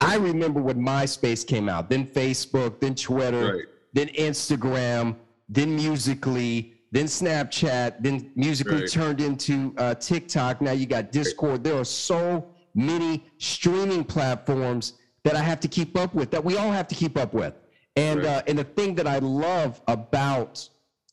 I 0.00 0.16
remember 0.16 0.60
when 0.60 0.78
MySpace 0.80 1.46
came 1.46 1.68
out, 1.68 1.88
then 1.88 2.06
Facebook, 2.06 2.80
then 2.80 2.96
Twitter, 2.96 3.56
right. 3.58 3.64
then 3.92 4.08
Instagram, 4.08 5.16
then 5.48 5.76
Musical.ly 5.76 6.72
then 6.90 7.06
Snapchat, 7.06 7.96
then 8.00 8.30
Musical.ly 8.34 8.80
right. 8.80 8.90
turned 8.90 9.20
into 9.20 9.74
uh, 9.76 9.94
TikTok. 9.94 10.60
Now 10.60 10.72
you 10.72 10.86
got 10.86 11.12
Discord. 11.12 11.62
There 11.62 11.78
are 11.78 11.84
so 11.84 12.48
many 12.74 13.26
streaming 13.38 14.04
platforms 14.04 14.94
that 15.24 15.34
I 15.34 15.42
have 15.42 15.60
to 15.60 15.68
keep 15.68 15.96
up 15.96 16.14
with, 16.14 16.30
that 16.30 16.42
we 16.44 16.56
all 16.56 16.70
have 16.70 16.88
to 16.88 16.94
keep 16.94 17.18
up 17.18 17.34
with. 17.34 17.54
And 17.96 18.20
right. 18.20 18.26
uh, 18.26 18.42
and 18.46 18.58
the 18.58 18.64
thing 18.64 18.94
that 18.94 19.06
I 19.06 19.18
love 19.18 19.80
about 19.88 20.66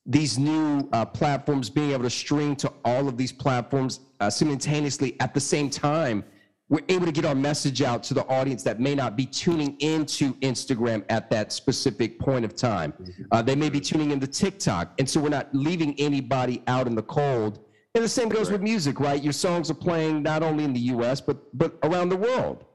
these 0.05 0.37
new 0.37 0.87
uh, 0.93 1.03
platforms 1.03 1.69
being 1.69 1.91
able 1.91 2.03
to 2.03 2.09
stream 2.09 2.55
to 2.57 2.71
all 2.85 3.07
of 3.07 3.17
these 3.17 3.31
platforms 3.31 4.01
uh, 4.19 4.29
simultaneously 4.29 5.19
at 5.19 5.33
the 5.33 5.39
same 5.39 5.69
time 5.69 6.23
we're 6.67 6.83
able 6.89 7.05
to 7.05 7.11
get 7.11 7.25
our 7.25 7.35
message 7.35 7.81
out 7.83 8.01
to 8.03 8.13
the 8.15 8.25
audience 8.25 8.63
that 8.63 8.79
may 8.79 8.95
not 8.95 9.15
be 9.15 9.25
tuning 9.25 9.77
into 9.81 10.33
Instagram 10.35 11.03
at 11.09 11.29
that 11.29 11.51
specific 11.51 12.17
point 12.17 12.43
of 12.43 12.55
time. 12.55 12.93
Uh, 13.31 13.41
they 13.41 13.55
may 13.55 13.69
be 13.69 13.79
tuning 13.79 14.09
into 14.11 14.25
TikTok. 14.25 14.93
And 14.97 15.07
so 15.07 15.19
we're 15.21 15.29
not 15.29 15.53
leaving 15.53 15.93
anybody 15.99 16.63
out 16.65 16.87
in 16.87 16.95
the 16.95 17.03
cold. 17.03 17.59
And 17.93 18.03
the 18.03 18.09
same 18.09 18.29
goes 18.29 18.49
with 18.49 18.61
music, 18.61 18.99
right? 18.99 19.23
Your 19.23 19.31
songs 19.31 19.69
are 19.69 19.75
playing 19.75 20.23
not 20.23 20.41
only 20.41 20.63
in 20.63 20.73
the 20.73 20.79
US, 20.79 21.21
but 21.21 21.37
but 21.57 21.77
around 21.83 22.09
the 22.09 22.17
world. 22.17 22.65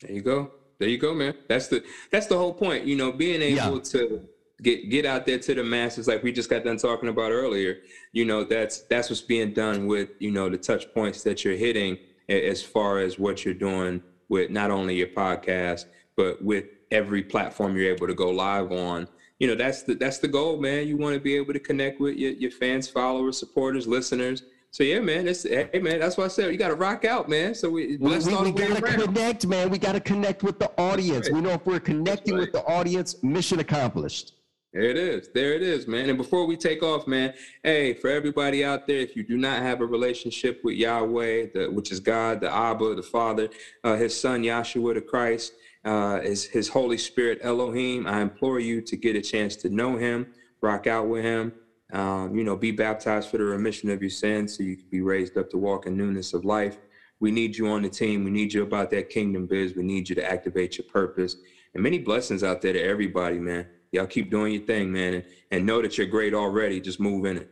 There 0.00 0.12
you 0.12 0.22
go. 0.22 0.52
There 0.78 0.88
you 0.88 0.98
go, 0.98 1.12
man. 1.12 1.34
That's 1.48 1.66
the 1.66 1.84
that's 2.12 2.26
the 2.26 2.38
whole 2.38 2.54
point. 2.54 2.84
You 2.84 2.96
know, 2.96 3.12
being 3.12 3.42
able 3.42 3.76
yeah. 3.76 3.82
to 3.82 4.28
get 4.62 4.90
get 4.90 5.04
out 5.04 5.26
there 5.26 5.38
to 5.38 5.54
the 5.54 5.64
masses 5.64 6.06
like 6.06 6.22
we 6.22 6.32
just 6.32 6.48
got 6.48 6.64
done 6.64 6.78
talking 6.78 7.08
about 7.08 7.32
earlier. 7.32 7.78
You 8.12 8.24
know, 8.24 8.44
that's 8.44 8.82
that's 8.82 9.10
what's 9.10 9.20
being 9.20 9.52
done 9.52 9.86
with, 9.86 10.10
you 10.18 10.30
know, 10.30 10.48
the 10.48 10.56
touch 10.56 10.94
points 10.94 11.22
that 11.24 11.44
you're 11.44 11.56
hitting 11.56 11.98
as 12.28 12.62
far 12.62 12.98
as 12.98 13.18
what 13.18 13.44
you're 13.44 13.54
doing 13.54 14.02
with 14.28 14.50
not 14.50 14.70
only 14.70 14.96
your 14.96 15.08
podcast 15.08 15.86
but 16.16 16.42
with 16.42 16.64
every 16.90 17.22
platform 17.22 17.76
you're 17.76 17.92
able 17.92 18.06
to 18.06 18.14
go 18.14 18.30
live 18.30 18.72
on. 18.72 19.06
You 19.38 19.48
know 19.48 19.54
that's 19.54 19.82
the 19.82 19.94
that's 19.94 20.18
the 20.18 20.28
goal 20.28 20.58
man. 20.58 20.88
You 20.88 20.96
want 20.96 21.14
to 21.14 21.20
be 21.20 21.36
able 21.36 21.52
to 21.52 21.60
connect 21.60 22.00
with 22.00 22.16
your, 22.16 22.32
your 22.32 22.50
fans 22.50 22.88
followers 22.88 23.38
supporters 23.38 23.86
listeners. 23.86 24.42
So 24.70 24.82
yeah 24.82 25.00
man 25.00 25.28
it's 25.28 25.44
hey 25.44 25.70
man 25.80 26.00
that's 26.00 26.16
what 26.16 26.24
i 26.24 26.28
said 26.28 26.52
you 26.52 26.58
got 26.58 26.68
to 26.68 26.74
rock 26.74 27.04
out 27.04 27.28
man. 27.28 27.54
So 27.54 27.68
we, 27.70 27.96
we, 27.98 28.18
we, 28.18 28.18
we 28.18 28.52
got 28.52 28.76
to 28.76 28.82
connect 28.82 29.46
man. 29.46 29.70
We 29.70 29.78
got 29.78 29.92
to 29.92 30.00
connect 30.00 30.42
with 30.42 30.58
the 30.58 30.70
audience. 30.78 31.28
Right. 31.28 31.36
we 31.36 31.40
know 31.42 31.52
if 31.54 31.66
we're 31.66 31.80
connecting 31.80 32.34
right. 32.34 32.40
with 32.40 32.52
the 32.52 32.64
audience 32.64 33.22
mission 33.22 33.60
accomplished 33.60 34.35
there 34.76 34.90
it 34.90 34.98
is. 34.98 35.28
There 35.28 35.54
it 35.54 35.62
is, 35.62 35.88
man. 35.88 36.10
And 36.10 36.18
before 36.18 36.44
we 36.44 36.54
take 36.54 36.82
off, 36.82 37.06
man, 37.06 37.32
hey, 37.62 37.94
for 37.94 38.10
everybody 38.10 38.62
out 38.62 38.86
there, 38.86 38.98
if 38.98 39.16
you 39.16 39.22
do 39.22 39.38
not 39.38 39.62
have 39.62 39.80
a 39.80 39.86
relationship 39.86 40.60
with 40.62 40.74
Yahweh, 40.74 41.46
the, 41.54 41.70
which 41.70 41.90
is 41.90 41.98
God, 41.98 42.42
the 42.42 42.54
Abba, 42.54 42.94
the 42.94 43.02
Father, 43.02 43.48
uh, 43.84 43.96
His 43.96 44.18
Son 44.20 44.42
Yahshua 44.42 44.92
the 44.92 45.00
Christ, 45.00 45.54
uh, 45.86 46.20
is 46.22 46.44
His 46.44 46.68
Holy 46.68 46.98
Spirit 46.98 47.38
Elohim, 47.42 48.06
I 48.06 48.20
implore 48.20 48.60
you 48.60 48.82
to 48.82 48.96
get 48.98 49.16
a 49.16 49.22
chance 49.22 49.56
to 49.56 49.70
know 49.70 49.96
Him, 49.96 50.26
rock 50.60 50.86
out 50.86 51.08
with 51.08 51.24
Him, 51.24 51.54
um, 51.94 52.36
you 52.36 52.44
know, 52.44 52.54
be 52.54 52.70
baptized 52.70 53.30
for 53.30 53.38
the 53.38 53.44
remission 53.44 53.88
of 53.88 54.02
your 54.02 54.10
sins, 54.10 54.58
so 54.58 54.62
you 54.62 54.76
can 54.76 54.88
be 54.90 55.00
raised 55.00 55.38
up 55.38 55.48
to 55.52 55.56
walk 55.56 55.86
in 55.86 55.96
newness 55.96 56.34
of 56.34 56.44
life. 56.44 56.76
We 57.18 57.30
need 57.30 57.56
you 57.56 57.68
on 57.68 57.80
the 57.80 57.88
team. 57.88 58.24
We 58.24 58.30
need 58.30 58.52
you 58.52 58.62
about 58.62 58.90
that 58.90 59.08
kingdom 59.08 59.46
biz. 59.46 59.74
We 59.74 59.84
need 59.84 60.10
you 60.10 60.14
to 60.16 60.30
activate 60.30 60.76
your 60.76 60.86
purpose. 60.86 61.36
And 61.72 61.82
many 61.82 61.98
blessings 61.98 62.44
out 62.44 62.60
there 62.60 62.74
to 62.74 62.82
everybody, 62.82 63.38
man 63.38 63.66
y'all 63.96 64.06
keep 64.06 64.30
doing 64.30 64.52
your 64.52 64.62
thing, 64.62 64.92
man, 64.92 65.14
and, 65.14 65.24
and 65.50 65.66
know 65.66 65.82
that 65.82 65.98
you're 65.98 66.06
great 66.06 66.34
already. 66.34 66.80
Just 66.80 67.00
move 67.00 67.24
in 67.26 67.38
it. 67.38 67.50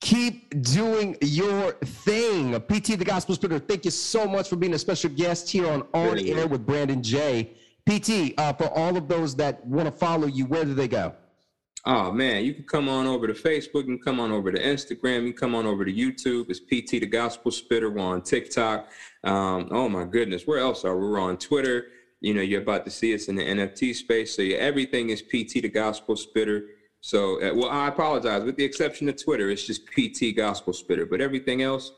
Keep 0.00 0.62
doing 0.62 1.16
your 1.20 1.72
thing. 1.72 2.58
PT 2.60 2.98
the 2.98 3.04
Gospel 3.04 3.36
Spitter, 3.36 3.60
thank 3.60 3.84
you 3.84 3.92
so 3.92 4.26
much 4.26 4.48
for 4.48 4.56
being 4.56 4.74
a 4.74 4.78
special 4.78 5.10
guest 5.10 5.48
here 5.48 5.70
on 5.70 5.82
On 5.94 6.18
Air 6.18 6.48
with 6.48 6.66
Brandon 6.66 7.02
Jay. 7.02 7.54
PT, 7.88 8.34
uh, 8.38 8.52
for 8.52 8.66
all 8.76 8.96
of 8.96 9.06
those 9.08 9.36
that 9.36 9.64
want 9.64 9.86
to 9.86 9.92
follow 9.92 10.26
you, 10.26 10.46
where 10.46 10.64
do 10.64 10.74
they 10.74 10.88
go? 10.88 11.14
Oh 11.84 12.12
man, 12.12 12.44
you 12.44 12.54
can 12.54 12.64
come 12.64 12.88
on 12.88 13.08
over 13.08 13.26
to 13.26 13.32
Facebook, 13.32 13.86
you 13.86 13.96
can 13.96 13.98
come 13.98 14.20
on 14.20 14.30
over 14.30 14.52
to 14.52 14.60
Instagram, 14.60 15.26
you 15.26 15.32
can 15.32 15.40
come 15.40 15.54
on 15.56 15.66
over 15.66 15.84
to 15.84 15.92
YouTube. 15.92 16.48
It's 16.48 16.60
PT 16.60 17.00
the 17.00 17.06
Gospel 17.06 17.50
Spitter. 17.50 17.90
We're 17.90 18.00
on 18.02 18.22
TikTok. 18.22 18.88
Um, 19.24 19.68
oh 19.72 19.88
my 19.88 20.04
goodness, 20.04 20.46
where 20.46 20.58
else 20.58 20.84
are 20.84 20.96
we? 20.96 21.08
We're 21.08 21.20
on 21.20 21.38
Twitter 21.38 21.86
you 22.22 22.32
know, 22.32 22.40
you're 22.40 22.62
about 22.62 22.84
to 22.84 22.90
see 22.90 23.14
us 23.14 23.28
in 23.28 23.34
the 23.34 23.44
NFT 23.44 23.94
space. 23.94 24.36
So 24.36 24.42
everything 24.42 25.10
is 25.10 25.20
PT, 25.20 25.60
the 25.60 25.68
gospel 25.68 26.16
spitter. 26.16 26.66
So, 27.00 27.42
uh, 27.42 27.52
well, 27.52 27.68
I 27.68 27.88
apologize. 27.88 28.44
With 28.44 28.56
the 28.56 28.64
exception 28.64 29.08
of 29.08 29.22
Twitter, 29.22 29.50
it's 29.50 29.66
just 29.66 29.86
PT 29.86 30.36
Gospel 30.36 30.72
Spitter. 30.72 31.04
But 31.04 31.20
everything 31.20 31.60
else, 31.60 31.90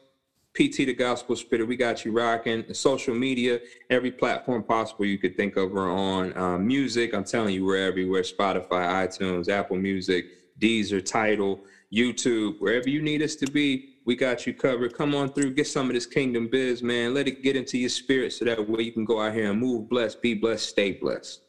PT 0.54 0.87
the 0.87 0.95
Gospel 0.95 1.37
Spitter. 1.37 1.66
We 1.66 1.76
got 1.76 2.07
you 2.07 2.12
rocking. 2.12 2.64
Social 2.73 3.14
media, 3.14 3.61
every 3.90 4.11
platform 4.11 4.62
possible 4.62 5.04
you 5.04 5.19
could 5.19 5.37
think 5.37 5.57
of. 5.57 5.73
We're 5.73 5.93
on 5.93 6.37
um, 6.38 6.66
music. 6.66 7.12
I'm 7.12 7.25
telling 7.25 7.54
you, 7.54 7.66
we're 7.66 7.87
everywhere. 7.87 8.23
Spotify, 8.23 9.07
iTunes, 9.07 9.50
Apple 9.50 9.76
Music, 9.76 10.25
Deezer, 10.59 11.04
Tidal, 11.04 11.61
YouTube, 11.93 12.59
wherever 12.61 12.88
you 12.88 13.02
need 13.02 13.21
us 13.21 13.35
to 13.37 13.47
be 13.47 13.94
we 14.04 14.16
got 14.16 14.46
you 14.46 14.52
covered. 14.52 14.94
Come 14.94 15.14
on 15.14 15.32
through, 15.32 15.54
get 15.54 15.66
some 15.66 15.88
of 15.88 15.94
this 15.94 16.06
kingdom 16.06 16.49
biz, 16.49 16.82
man. 16.82 17.14
Let 17.14 17.28
it 17.28 17.42
get 17.42 17.56
into 17.56 17.78
your 17.78 17.88
spirit 17.88 18.32
so 18.32 18.44
that 18.44 18.68
way 18.68 18.82
you 18.82 18.92
can 18.92 19.04
go 19.04 19.20
out 19.20 19.34
here 19.34 19.50
and 19.50 19.61
move 19.61 19.88
blessed, 19.88 20.20
be 20.20 20.34
blessed, 20.34 20.68
stay 20.68 20.92
blessed. 20.92 21.40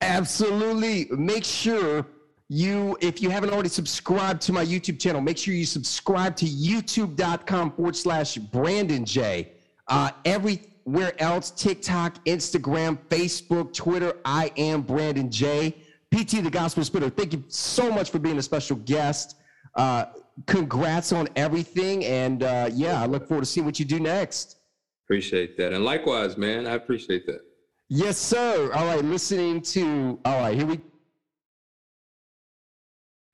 Absolutely. 0.00 1.06
Make 1.10 1.44
sure 1.44 2.06
you, 2.48 2.96
if 3.00 3.22
you 3.22 3.30
haven't 3.30 3.50
already 3.50 3.68
subscribed 3.68 4.40
to 4.42 4.52
my 4.52 4.64
YouTube 4.64 4.98
channel, 4.98 5.20
make 5.20 5.36
sure 5.36 5.54
you 5.54 5.66
subscribe 5.66 6.36
to 6.36 6.46
youtube.com 6.46 7.72
forward 7.72 7.96
slash 7.96 8.36
Brandon 8.36 9.04
Jay. 9.04 9.52
Uh, 9.86 10.10
everywhere 10.24 11.12
else, 11.20 11.50
TikTok, 11.50 12.24
Instagram, 12.24 12.98
Facebook, 13.08 13.74
Twitter, 13.74 14.16
I 14.24 14.52
am 14.56 14.82
Brandon 14.82 15.30
Jay. 15.30 15.76
PT 16.12 16.42
the 16.42 16.50
Gospel 16.50 16.82
Spitter, 16.82 17.08
thank 17.08 17.32
you 17.32 17.44
so 17.46 17.92
much 17.92 18.10
for 18.10 18.18
being 18.18 18.38
a 18.38 18.42
special 18.42 18.76
guest. 18.76 19.36
Uh, 19.76 20.06
congrats 20.46 21.12
on 21.12 21.28
everything. 21.36 22.04
And 22.04 22.42
uh, 22.42 22.70
yeah, 22.72 23.02
I 23.02 23.06
look 23.06 23.26
forward 23.26 23.42
to 23.42 23.46
seeing 23.46 23.66
what 23.66 23.78
you 23.78 23.84
do 23.84 24.00
next. 24.00 24.58
Appreciate 25.06 25.56
that. 25.56 25.72
And 25.72 25.84
likewise, 25.84 26.36
man, 26.36 26.66
I 26.66 26.74
appreciate 26.74 27.26
that. 27.26 27.40
Yes, 27.88 28.16
sir. 28.16 28.70
All 28.72 28.86
right, 28.86 29.04
listening 29.04 29.60
to, 29.62 30.20
all 30.24 30.40
right, 30.40 30.56
here 30.56 30.66
we 30.66 30.80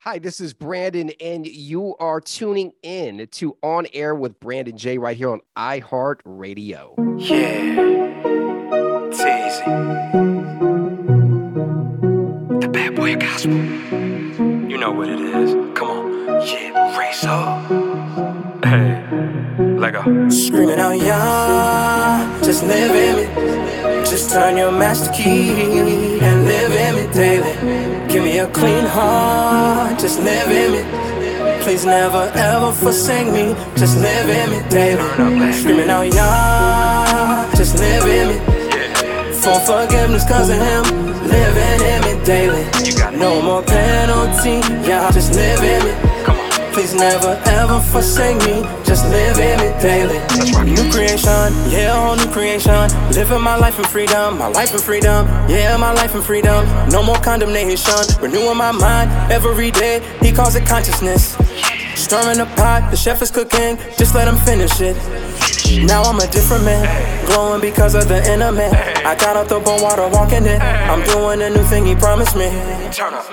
Hi, 0.06 0.20
this 0.20 0.40
is 0.40 0.54
Brandon, 0.54 1.10
and 1.20 1.44
you 1.44 1.96
are 1.96 2.20
tuning 2.20 2.70
in 2.84 3.26
to 3.32 3.56
On 3.60 3.88
Air 3.92 4.14
with 4.14 4.38
Brandon 4.38 4.76
Jay 4.76 4.98
right 4.98 5.16
here 5.16 5.30
on 5.30 5.40
iHeartRadio. 5.58 6.94
Yeah, 7.18 7.80
it's 9.08 9.18
easy. 9.18 9.64
The 12.60 12.68
bad 12.68 12.94
boy 12.94 13.14
of 13.14 13.18
gospel. 13.18 13.52
You 14.70 14.78
know 14.78 14.92
what 14.92 15.08
it 15.08 15.18
is. 15.18 15.54
Come 15.76 15.90
on. 15.90 16.05
Yeah, 16.44 16.98
race 16.98 17.24
up. 17.24 17.66
Hey, 18.62 19.02
let 19.78 19.94
go. 19.94 20.28
Screaming 20.28 20.78
out, 20.78 20.98
yeah, 20.98 22.40
just 22.44 22.62
live 22.62 22.94
in 22.94 23.16
me. 23.16 24.04
Just 24.04 24.30
turn 24.30 24.56
your 24.56 24.70
master 24.70 25.10
key 25.12 26.18
and 26.20 26.44
live 26.44 26.72
in 26.72 26.94
me 26.96 27.12
daily. 27.14 28.08
Give 28.12 28.22
me 28.22 28.38
a 28.38 28.46
clean 28.48 28.84
heart, 28.84 29.98
just 29.98 30.20
live 30.20 30.50
in 30.50 30.72
me. 30.72 31.62
Please 31.62 31.84
never 31.86 32.30
ever 32.34 32.70
forsake 32.72 33.32
me, 33.32 33.54
just 33.76 33.96
live 33.98 34.28
in 34.28 34.50
me 34.50 34.68
daily. 34.68 35.52
Screaming 35.52 35.88
out, 35.88 36.12
yeah, 36.12 37.50
just 37.56 37.78
live 37.78 38.04
in 38.04 38.28
me. 38.28 38.38
For 39.32 39.58
forgiveness 39.60 40.28
cause 40.28 40.50
of 40.50 40.56
him, 40.56 40.84
living 41.28 41.80
in 41.86 42.00
me 42.02 42.24
daily. 42.24 42.64
You 42.84 42.96
got 42.98 43.14
no 43.14 43.40
more 43.40 43.62
penalty, 43.62 44.60
yeah, 44.86 45.10
just 45.10 45.34
live 45.34 45.62
in 45.62 45.84
me. 45.86 46.05
Please 46.76 46.92
never 46.92 47.40
ever 47.46 47.80
forsake 47.80 48.36
me, 48.44 48.60
just 48.84 49.06
live 49.06 49.38
in 49.38 49.60
it 49.60 49.80
daily. 49.80 50.18
New 50.62 50.92
creation, 50.92 51.48
yeah, 51.72 51.96
whole 51.96 52.16
new 52.16 52.30
creation. 52.30 52.90
Living 53.12 53.40
my 53.40 53.56
life 53.56 53.78
in 53.78 53.86
freedom, 53.86 54.36
my 54.36 54.48
life 54.48 54.74
in 54.74 54.80
freedom, 54.80 55.26
yeah, 55.48 55.74
my 55.78 55.92
life 55.94 56.14
in 56.14 56.20
freedom. 56.20 56.66
No 56.90 57.02
more 57.02 57.16
condemnation, 57.16 57.94
renewing 58.20 58.58
my 58.58 58.72
mind 58.72 59.10
every 59.32 59.70
day. 59.70 60.02
He 60.20 60.32
calls 60.32 60.54
it 60.54 60.66
consciousness. 60.66 61.38
Stirring 61.94 62.36
the 62.36 62.46
pot, 62.56 62.90
the 62.90 62.96
chef 62.98 63.22
is 63.22 63.30
cooking, 63.30 63.78
just 63.96 64.14
let 64.14 64.28
him 64.28 64.36
finish 64.36 64.78
it. 64.82 64.96
Now 65.86 66.02
I'm 66.02 66.18
a 66.18 66.26
different 66.26 66.64
man, 66.64 67.26
glowing 67.26 67.62
because 67.62 67.94
of 67.94 68.06
the 68.06 68.22
inner 68.30 68.52
man. 68.52 68.74
I 69.06 69.16
got 69.16 69.34
out 69.34 69.48
the 69.48 69.60
bowl 69.60 69.82
water, 69.82 70.06
walking 70.08 70.44
it. 70.44 70.60
I'm 70.60 71.02
doing 71.06 71.40
a 71.40 71.48
new 71.48 71.64
thing 71.64 71.86
he 71.86 71.94
promised 71.94 72.36
me. 72.36 72.48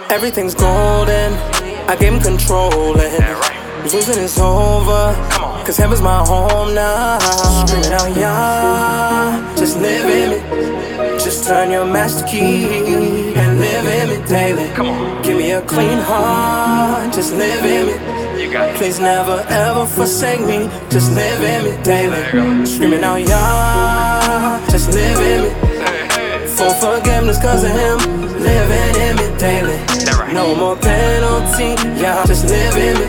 Everything's 0.09 0.55
golden, 0.55 1.33
I 1.87 1.95
gave 1.97 2.13
him 2.13 2.21
control 2.21 2.97
and 2.99 3.83
losing 3.83 4.23
is 4.23 4.39
over. 4.39 5.13
Cause 5.65 5.77
heaven's 5.77 6.01
my 6.01 6.19
home 6.25 6.73
now. 6.73 7.19
Screaming 7.65 7.93
out, 7.93 8.15
yeah, 8.17 9.55
just 9.57 9.77
live 9.79 10.05
in 10.05 10.31
me. 10.31 11.19
Just 11.19 11.45
turn 11.47 11.71
your 11.71 11.85
master 11.85 12.25
key 12.25 13.33
and 13.35 13.59
live 13.59 13.85
in 13.85 14.09
me 14.09 14.27
daily. 14.27 14.69
Come 14.73 14.87
on. 14.87 15.21
Give 15.23 15.37
me 15.37 15.51
a 15.51 15.61
clean 15.61 15.99
heart, 15.99 17.13
just 17.13 17.33
live 17.33 17.63
in 17.65 17.87
me. 17.87 18.13
Please 18.77 18.99
never 18.99 19.45
ever 19.49 19.85
forsake 19.85 20.41
me. 20.41 20.69
Just 20.89 21.11
live 21.13 21.41
in 21.41 21.63
me 21.65 21.83
daily. 21.83 22.65
Screaming 22.65 23.03
out, 23.03 23.21
yeah, 23.21 24.65
just 24.69 24.89
live 24.93 25.19
in 25.19 25.43
me. 25.43 25.49
For 26.47 26.73
forgiveness 26.75 27.41
cause 27.41 27.63
of 27.63 27.71
him, 27.71 27.97
living 28.39 29.01
in 29.01 29.15
me 29.15 29.37
daily. 29.37 29.92
No 30.33 30.55
more 30.55 30.75
penalty, 30.75 31.75
yeah, 32.01 32.25
just 32.25 32.45
live 32.45 32.75
in 32.75 32.95
me. 32.99 33.07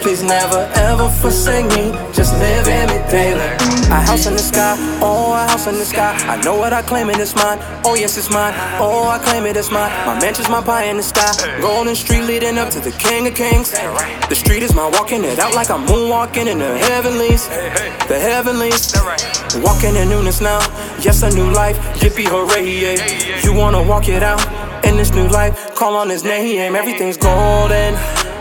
Please 0.00 0.22
never 0.22 0.60
ever 0.76 1.10
forsake 1.20 1.66
me. 1.76 1.92
Just 2.14 2.32
live 2.38 2.66
in 2.66 2.88
me 2.88 2.97
daily. 3.10 3.48
A 3.90 4.00
house 4.00 4.26
in 4.26 4.34
the 4.34 4.38
sky, 4.38 4.76
oh, 5.00 5.32
a 5.32 5.50
house 5.50 5.66
in 5.66 5.74
the 5.74 5.84
sky. 5.84 6.14
I 6.28 6.40
know 6.42 6.56
what 6.56 6.72
I 6.72 6.82
claim 6.82 7.08
it 7.10 7.18
is 7.18 7.34
mine. 7.34 7.58
Oh, 7.84 7.94
yes, 7.94 8.16
it's 8.18 8.30
mine. 8.30 8.54
Oh, 8.78 9.08
I 9.08 9.18
claim 9.18 9.44
it, 9.46 9.48
it 9.48 9.56
is 9.56 9.70
mine. 9.70 9.90
My 10.06 10.20
mansion's 10.20 10.48
my 10.48 10.62
pie 10.62 10.84
in 10.84 10.98
the 10.98 11.02
sky. 11.02 11.32
Golden 11.60 11.94
street 11.94 12.22
leading 12.22 12.58
up 12.58 12.70
to 12.70 12.80
the 12.80 12.92
King 12.92 13.26
of 13.26 13.34
Kings. 13.34 13.72
The 13.72 14.34
street 14.34 14.62
is 14.62 14.74
my 14.74 14.88
walking 14.90 15.24
it 15.24 15.38
out 15.38 15.54
like 15.54 15.70
I'm 15.70 15.86
moonwalking 15.86 16.46
in 16.46 16.58
the 16.58 16.76
heavenlies. 16.78 17.48
The 18.08 18.18
heavenlies. 18.20 18.92
Walking 19.64 19.96
in 19.96 20.08
newness 20.10 20.40
now. 20.40 20.60
Yes, 21.00 21.22
a 21.22 21.30
new 21.30 21.50
life. 21.50 21.78
Yippee 22.00 22.28
hooray, 22.28 22.68
yeah. 22.68 23.42
You 23.42 23.54
wanna 23.54 23.82
walk 23.82 24.08
it 24.08 24.22
out 24.22 24.44
in 24.84 24.96
this 24.96 25.12
new 25.12 25.28
life? 25.28 25.74
Call 25.74 25.96
on 25.96 26.10
his 26.10 26.24
name. 26.24 26.76
Everything's 26.76 27.16
golden. 27.16 27.94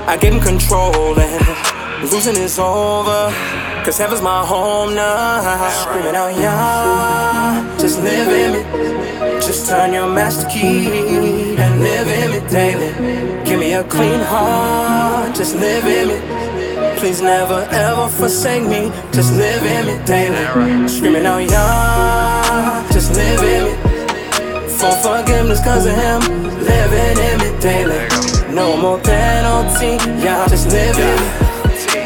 I 0.07 0.17
gave 0.17 0.33
him 0.33 0.41
control 0.41 1.17
and 1.19 2.12
losing 2.12 2.36
is 2.36 2.59
over. 2.59 3.76
Cause 3.88 4.00
heaven's 4.00 4.22
my 4.22 4.46
home 4.46 4.96
now. 4.96 5.70
Screaming 5.70 6.13
out, 6.13 6.36
yeah, 6.36 7.77
just 7.79 8.01
live 8.01 8.27
in 8.27 8.51
me. 8.51 9.39
Just 9.39 9.70
turn 9.70 9.94
your 9.94 10.10
master 10.13 10.46
key 10.50 11.56
and 11.56 11.79
live 11.79 12.10
in 12.10 12.32
me 12.32 12.50
daily. 12.50 13.46
Give 13.46 13.58
me 13.58 13.75
a 13.75 13.86
clean 13.86 14.20
heart, 14.20 15.34
just 15.34 15.56
live 15.56 15.86
in 15.86 16.10
me. 16.10 17.00
Please 17.00 17.22
never 17.22 17.65
ever 17.72 18.10
forsake 18.10 18.63
me. 18.63 18.91
Just 19.13 19.32
live 19.36 19.63
in 19.63 19.86
me 19.86 20.06
daily. 20.06 20.86
Screaming 20.89 21.25
out, 21.25 21.50
yeah, 21.50 22.86
just 22.91 23.15
live 23.15 23.41
in 23.41 23.63
me. 23.67 24.67
For 24.67 24.91
forgiveness 24.98 25.63
cause 25.63 25.86
of 25.86 25.96
him, 25.96 26.20
living 26.60 27.17
in 27.24 27.38
me 27.39 27.58
daily. 27.62 28.06
No 28.53 28.75
more 28.75 29.00
penalty, 29.00 29.96
yeah, 30.22 30.46
just 30.50 30.67
live 30.74 30.98
it. 31.00 31.47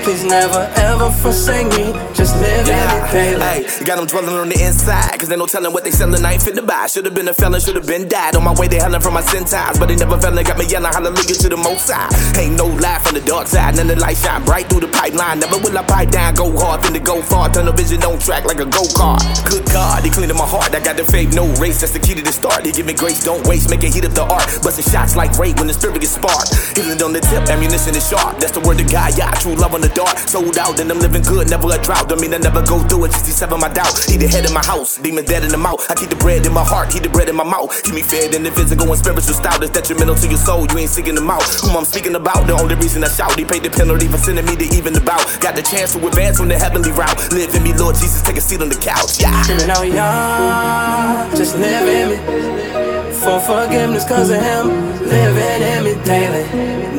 Please 0.03 0.23
never 0.23 0.65
ever 0.77 1.11
forsake 1.11 1.67
me. 1.77 1.93
Just 2.13 2.35
live 2.41 2.67
yeah. 2.67 3.05
every 3.05 3.37
day. 3.37 3.61
Hey, 3.61 3.85
got 3.85 3.97
them 3.97 4.07
dwelling 4.07 4.33
on 4.33 4.49
the 4.49 4.57
inside. 4.57 5.13
Cause 5.19 5.29
they 5.29 5.37
no 5.37 5.45
telling 5.45 5.71
what 5.73 5.83
they 5.83 5.91
selling. 5.91 6.25
I 6.25 6.33
ain't 6.33 6.41
fit 6.41 6.55
to 6.55 6.63
buy. 6.63 6.87
Should've 6.87 7.13
been 7.13 7.27
a 7.27 7.33
felon, 7.33 7.61
should've 7.61 7.85
been 7.85 8.07
died. 8.07 8.35
On 8.35 8.43
my 8.43 8.53
way, 8.53 8.67
they 8.67 8.79
hellin' 8.79 8.99
from 8.99 9.13
my 9.13 9.21
sin 9.21 9.45
ties. 9.45 9.77
But 9.77 9.89
they 9.89 9.95
never 9.95 10.17
fell 10.17 10.33
got 10.33 10.57
me 10.57 10.65
yelling 10.65 10.91
hallelujah 10.91 11.37
to 11.45 11.49
the 11.49 11.57
most 11.57 11.91
high. 11.91 12.09
Ain't 12.41 12.57
no 12.57 12.65
lie 12.65 12.97
from 12.97 13.13
the 13.13 13.21
dark 13.21 13.45
side. 13.45 13.75
None 13.75 13.91
of 13.91 13.95
the 13.95 14.01
light 14.01 14.17
shine 14.17 14.43
bright 14.43 14.65
through 14.69 14.81
the 14.81 14.87
pipeline. 14.87 15.39
Never 15.39 15.59
will 15.61 15.77
I 15.77 15.83
pipe 15.83 16.09
down, 16.09 16.33
go 16.33 16.49
hard, 16.57 16.81
then 16.81 16.93
to 16.93 16.99
go 16.99 17.21
far. 17.21 17.49
Tunnel 17.49 17.73
vision 17.73 18.01
on 18.03 18.17
track 18.17 18.45
like 18.45 18.59
a 18.59 18.65
go 18.65 18.81
kart. 18.97 19.21
Good 19.45 19.65
God, 19.69 20.01
they 20.01 20.09
cleaning 20.09 20.37
my 20.37 20.49
heart. 20.49 20.73
I 20.73 20.81
got 20.81 20.97
the 20.97 21.05
faith, 21.05 21.35
no 21.35 21.45
race. 21.61 21.81
That's 21.81 21.93
the 21.93 21.99
key 21.99 22.15
to 22.15 22.23
the 22.23 22.33
start. 22.33 22.63
They 22.63 22.71
give 22.71 22.87
me 22.87 22.93
grace, 22.93 23.23
don't 23.23 23.45
waste. 23.45 23.69
Make 23.69 23.83
it 23.83 23.93
heat 23.93 24.05
up 24.05 24.13
the 24.17 24.25
art. 24.25 24.49
Busting 24.65 24.89
shots 24.89 25.15
like 25.15 25.37
rape 25.37 25.61
when 25.61 25.67
the 25.67 25.77
spirit 25.77 26.01
gets 26.01 26.17
sparked. 26.17 26.57
Healing 26.73 26.97
on 27.05 27.13
the 27.13 27.21
tip, 27.21 27.45
ammunition 27.53 27.93
is 27.93 28.09
sharp. 28.09 28.41
That's 28.41 28.57
the 28.57 28.61
word 28.65 28.81
of 28.81 28.89
God, 28.89 29.13
yeah. 29.15 29.29
True 29.37 29.53
love 29.53 29.75
on 29.75 29.81
the 29.81 29.90
dark. 29.93 30.17
Sold 30.29 30.57
out 30.57 30.77
then 30.77 30.89
I'm 30.91 30.99
living 30.99 31.23
good, 31.23 31.49
never 31.49 31.67
a 31.71 31.77
drought. 31.81 32.09
Don't 32.09 32.21
mean 32.21 32.33
I 32.33 32.37
never 32.37 32.61
go 32.65 32.79
through 32.79 33.05
it, 33.05 33.13
67 33.13 33.59
my 33.59 33.69
doubt. 33.69 33.93
He 34.09 34.17
the 34.17 34.27
head 34.27 34.45
in 34.45 34.53
my 34.53 34.63
house, 34.65 34.97
demon 34.97 35.25
dead 35.25 35.43
in 35.43 35.51
the 35.51 35.57
mouth. 35.57 35.85
I 35.89 35.95
keep 35.95 36.09
the 36.09 36.15
bread 36.15 36.45
in 36.45 36.53
my 36.53 36.63
heart, 36.63 36.89
keep 36.89 37.03
the 37.03 37.09
bread 37.09 37.29
in 37.29 37.35
my 37.35 37.43
mouth. 37.43 37.69
Keep 37.83 37.95
me 37.95 38.01
fed 38.01 38.33
in 38.33 38.43
the 38.43 38.51
physical 38.51 38.87
and 38.87 38.97
spiritual 38.97 39.33
style 39.33 39.59
that's 39.59 39.71
detrimental 39.71 40.15
to 40.15 40.27
your 40.27 40.37
soul. 40.37 40.65
You 40.67 40.77
ain't 40.79 40.89
seeking 40.89 41.15
them 41.15 41.29
out. 41.29 41.43
Whom 41.61 41.77
I'm 41.77 41.85
speaking 41.85 42.15
about, 42.15 42.47
the 42.47 42.53
only 42.53 42.75
reason 42.75 43.03
I 43.03 43.09
shout, 43.09 43.37
he 43.37 43.45
paid 43.45 43.63
the 43.63 43.69
penalty 43.69 44.07
for 44.07 44.17
sending 44.17 44.45
me 44.45 44.55
to 44.55 44.65
even 44.75 44.95
about. 44.95 45.23
Got 45.39 45.55
the 45.55 45.63
chance 45.63 45.93
to 45.93 46.07
advance 46.07 46.39
on 46.39 46.47
the 46.47 46.57
heavenly 46.57 46.91
route. 46.91 47.17
Live 47.31 47.53
in 47.55 47.63
me, 47.63 47.73
Lord 47.73 47.95
Jesus, 47.95 48.21
take 48.21 48.37
a 48.37 48.41
seat 48.41 48.61
on 48.61 48.69
the 48.69 48.75
couch. 48.75 49.19
Yeah. 49.19 49.41
Screaming 49.43 49.69
out, 49.69 49.87
yeah, 49.87 51.29
just 51.35 51.57
live 51.57 51.87
in 51.87 52.85
me. 52.85 52.90
For 53.23 53.39
forgiveness 53.39 54.03
cause 54.07 54.31
of 54.31 54.41
him, 54.41 54.67
living 55.07 55.61
in 55.61 55.83
me 55.83 55.93
daily. 56.03 56.43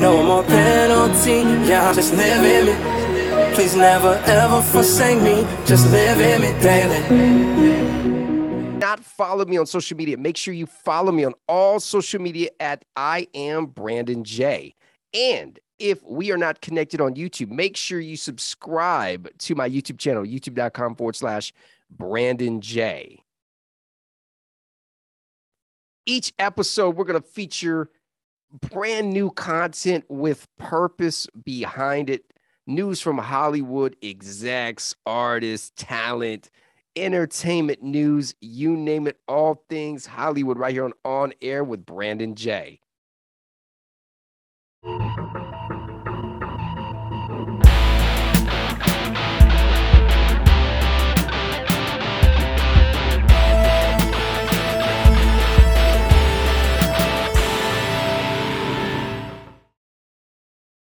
No 0.00 0.22
more 0.22 0.44
penalty, 0.44 1.42
yeah, 1.68 1.92
just 1.92 2.14
live 2.14 2.44
in 2.44 2.66
me. 2.66 2.74
Please 3.54 3.74
never 3.74 4.22
ever 4.26 4.62
forsake 4.62 5.20
me. 5.20 5.44
Just 5.66 5.90
live 5.90 6.20
in 6.20 6.42
me 6.42 6.52
daily. 6.62 7.00
Not 8.78 9.04
follow 9.04 9.44
me 9.44 9.56
on 9.56 9.66
social 9.66 9.96
media. 9.96 10.16
Make 10.16 10.36
sure 10.36 10.54
you 10.54 10.66
follow 10.66 11.10
me 11.10 11.24
on 11.24 11.34
all 11.48 11.80
social 11.80 12.20
media 12.20 12.50
at 12.60 12.84
I 12.94 13.26
am 13.34 13.66
Brandon 13.66 14.22
Jay. 14.22 14.76
And 15.12 15.58
if 15.80 16.00
we 16.04 16.30
are 16.30 16.38
not 16.38 16.60
connected 16.60 17.00
on 17.00 17.14
YouTube, 17.14 17.50
make 17.50 17.76
sure 17.76 17.98
you 17.98 18.16
subscribe 18.16 19.28
to 19.38 19.56
my 19.56 19.68
YouTube 19.68 19.98
channel, 19.98 20.22
youtube.com 20.22 20.94
forward 20.94 21.16
slash 21.16 21.52
Brandon 21.90 22.60
Jay. 22.60 23.18
Each 26.04 26.32
episode, 26.38 26.96
we're 26.96 27.04
going 27.04 27.20
to 27.20 27.26
feature 27.26 27.90
brand 28.70 29.10
new 29.10 29.30
content 29.30 30.04
with 30.08 30.46
purpose 30.58 31.26
behind 31.44 32.10
it 32.10 32.24
news 32.66 33.00
from 33.00 33.18
Hollywood 33.18 33.96
execs, 34.02 34.94
artists, 35.06 35.72
talent, 35.76 36.50
entertainment 36.96 37.82
news, 37.82 38.34
you 38.40 38.76
name 38.76 39.06
it, 39.06 39.18
all 39.28 39.64
things 39.68 40.06
Hollywood 40.06 40.58
right 40.58 40.72
here 40.72 40.84
on 40.84 40.92
On 41.04 41.32
Air 41.40 41.64
with 41.64 41.86
Brandon 41.86 42.34
Jay. 42.34 42.80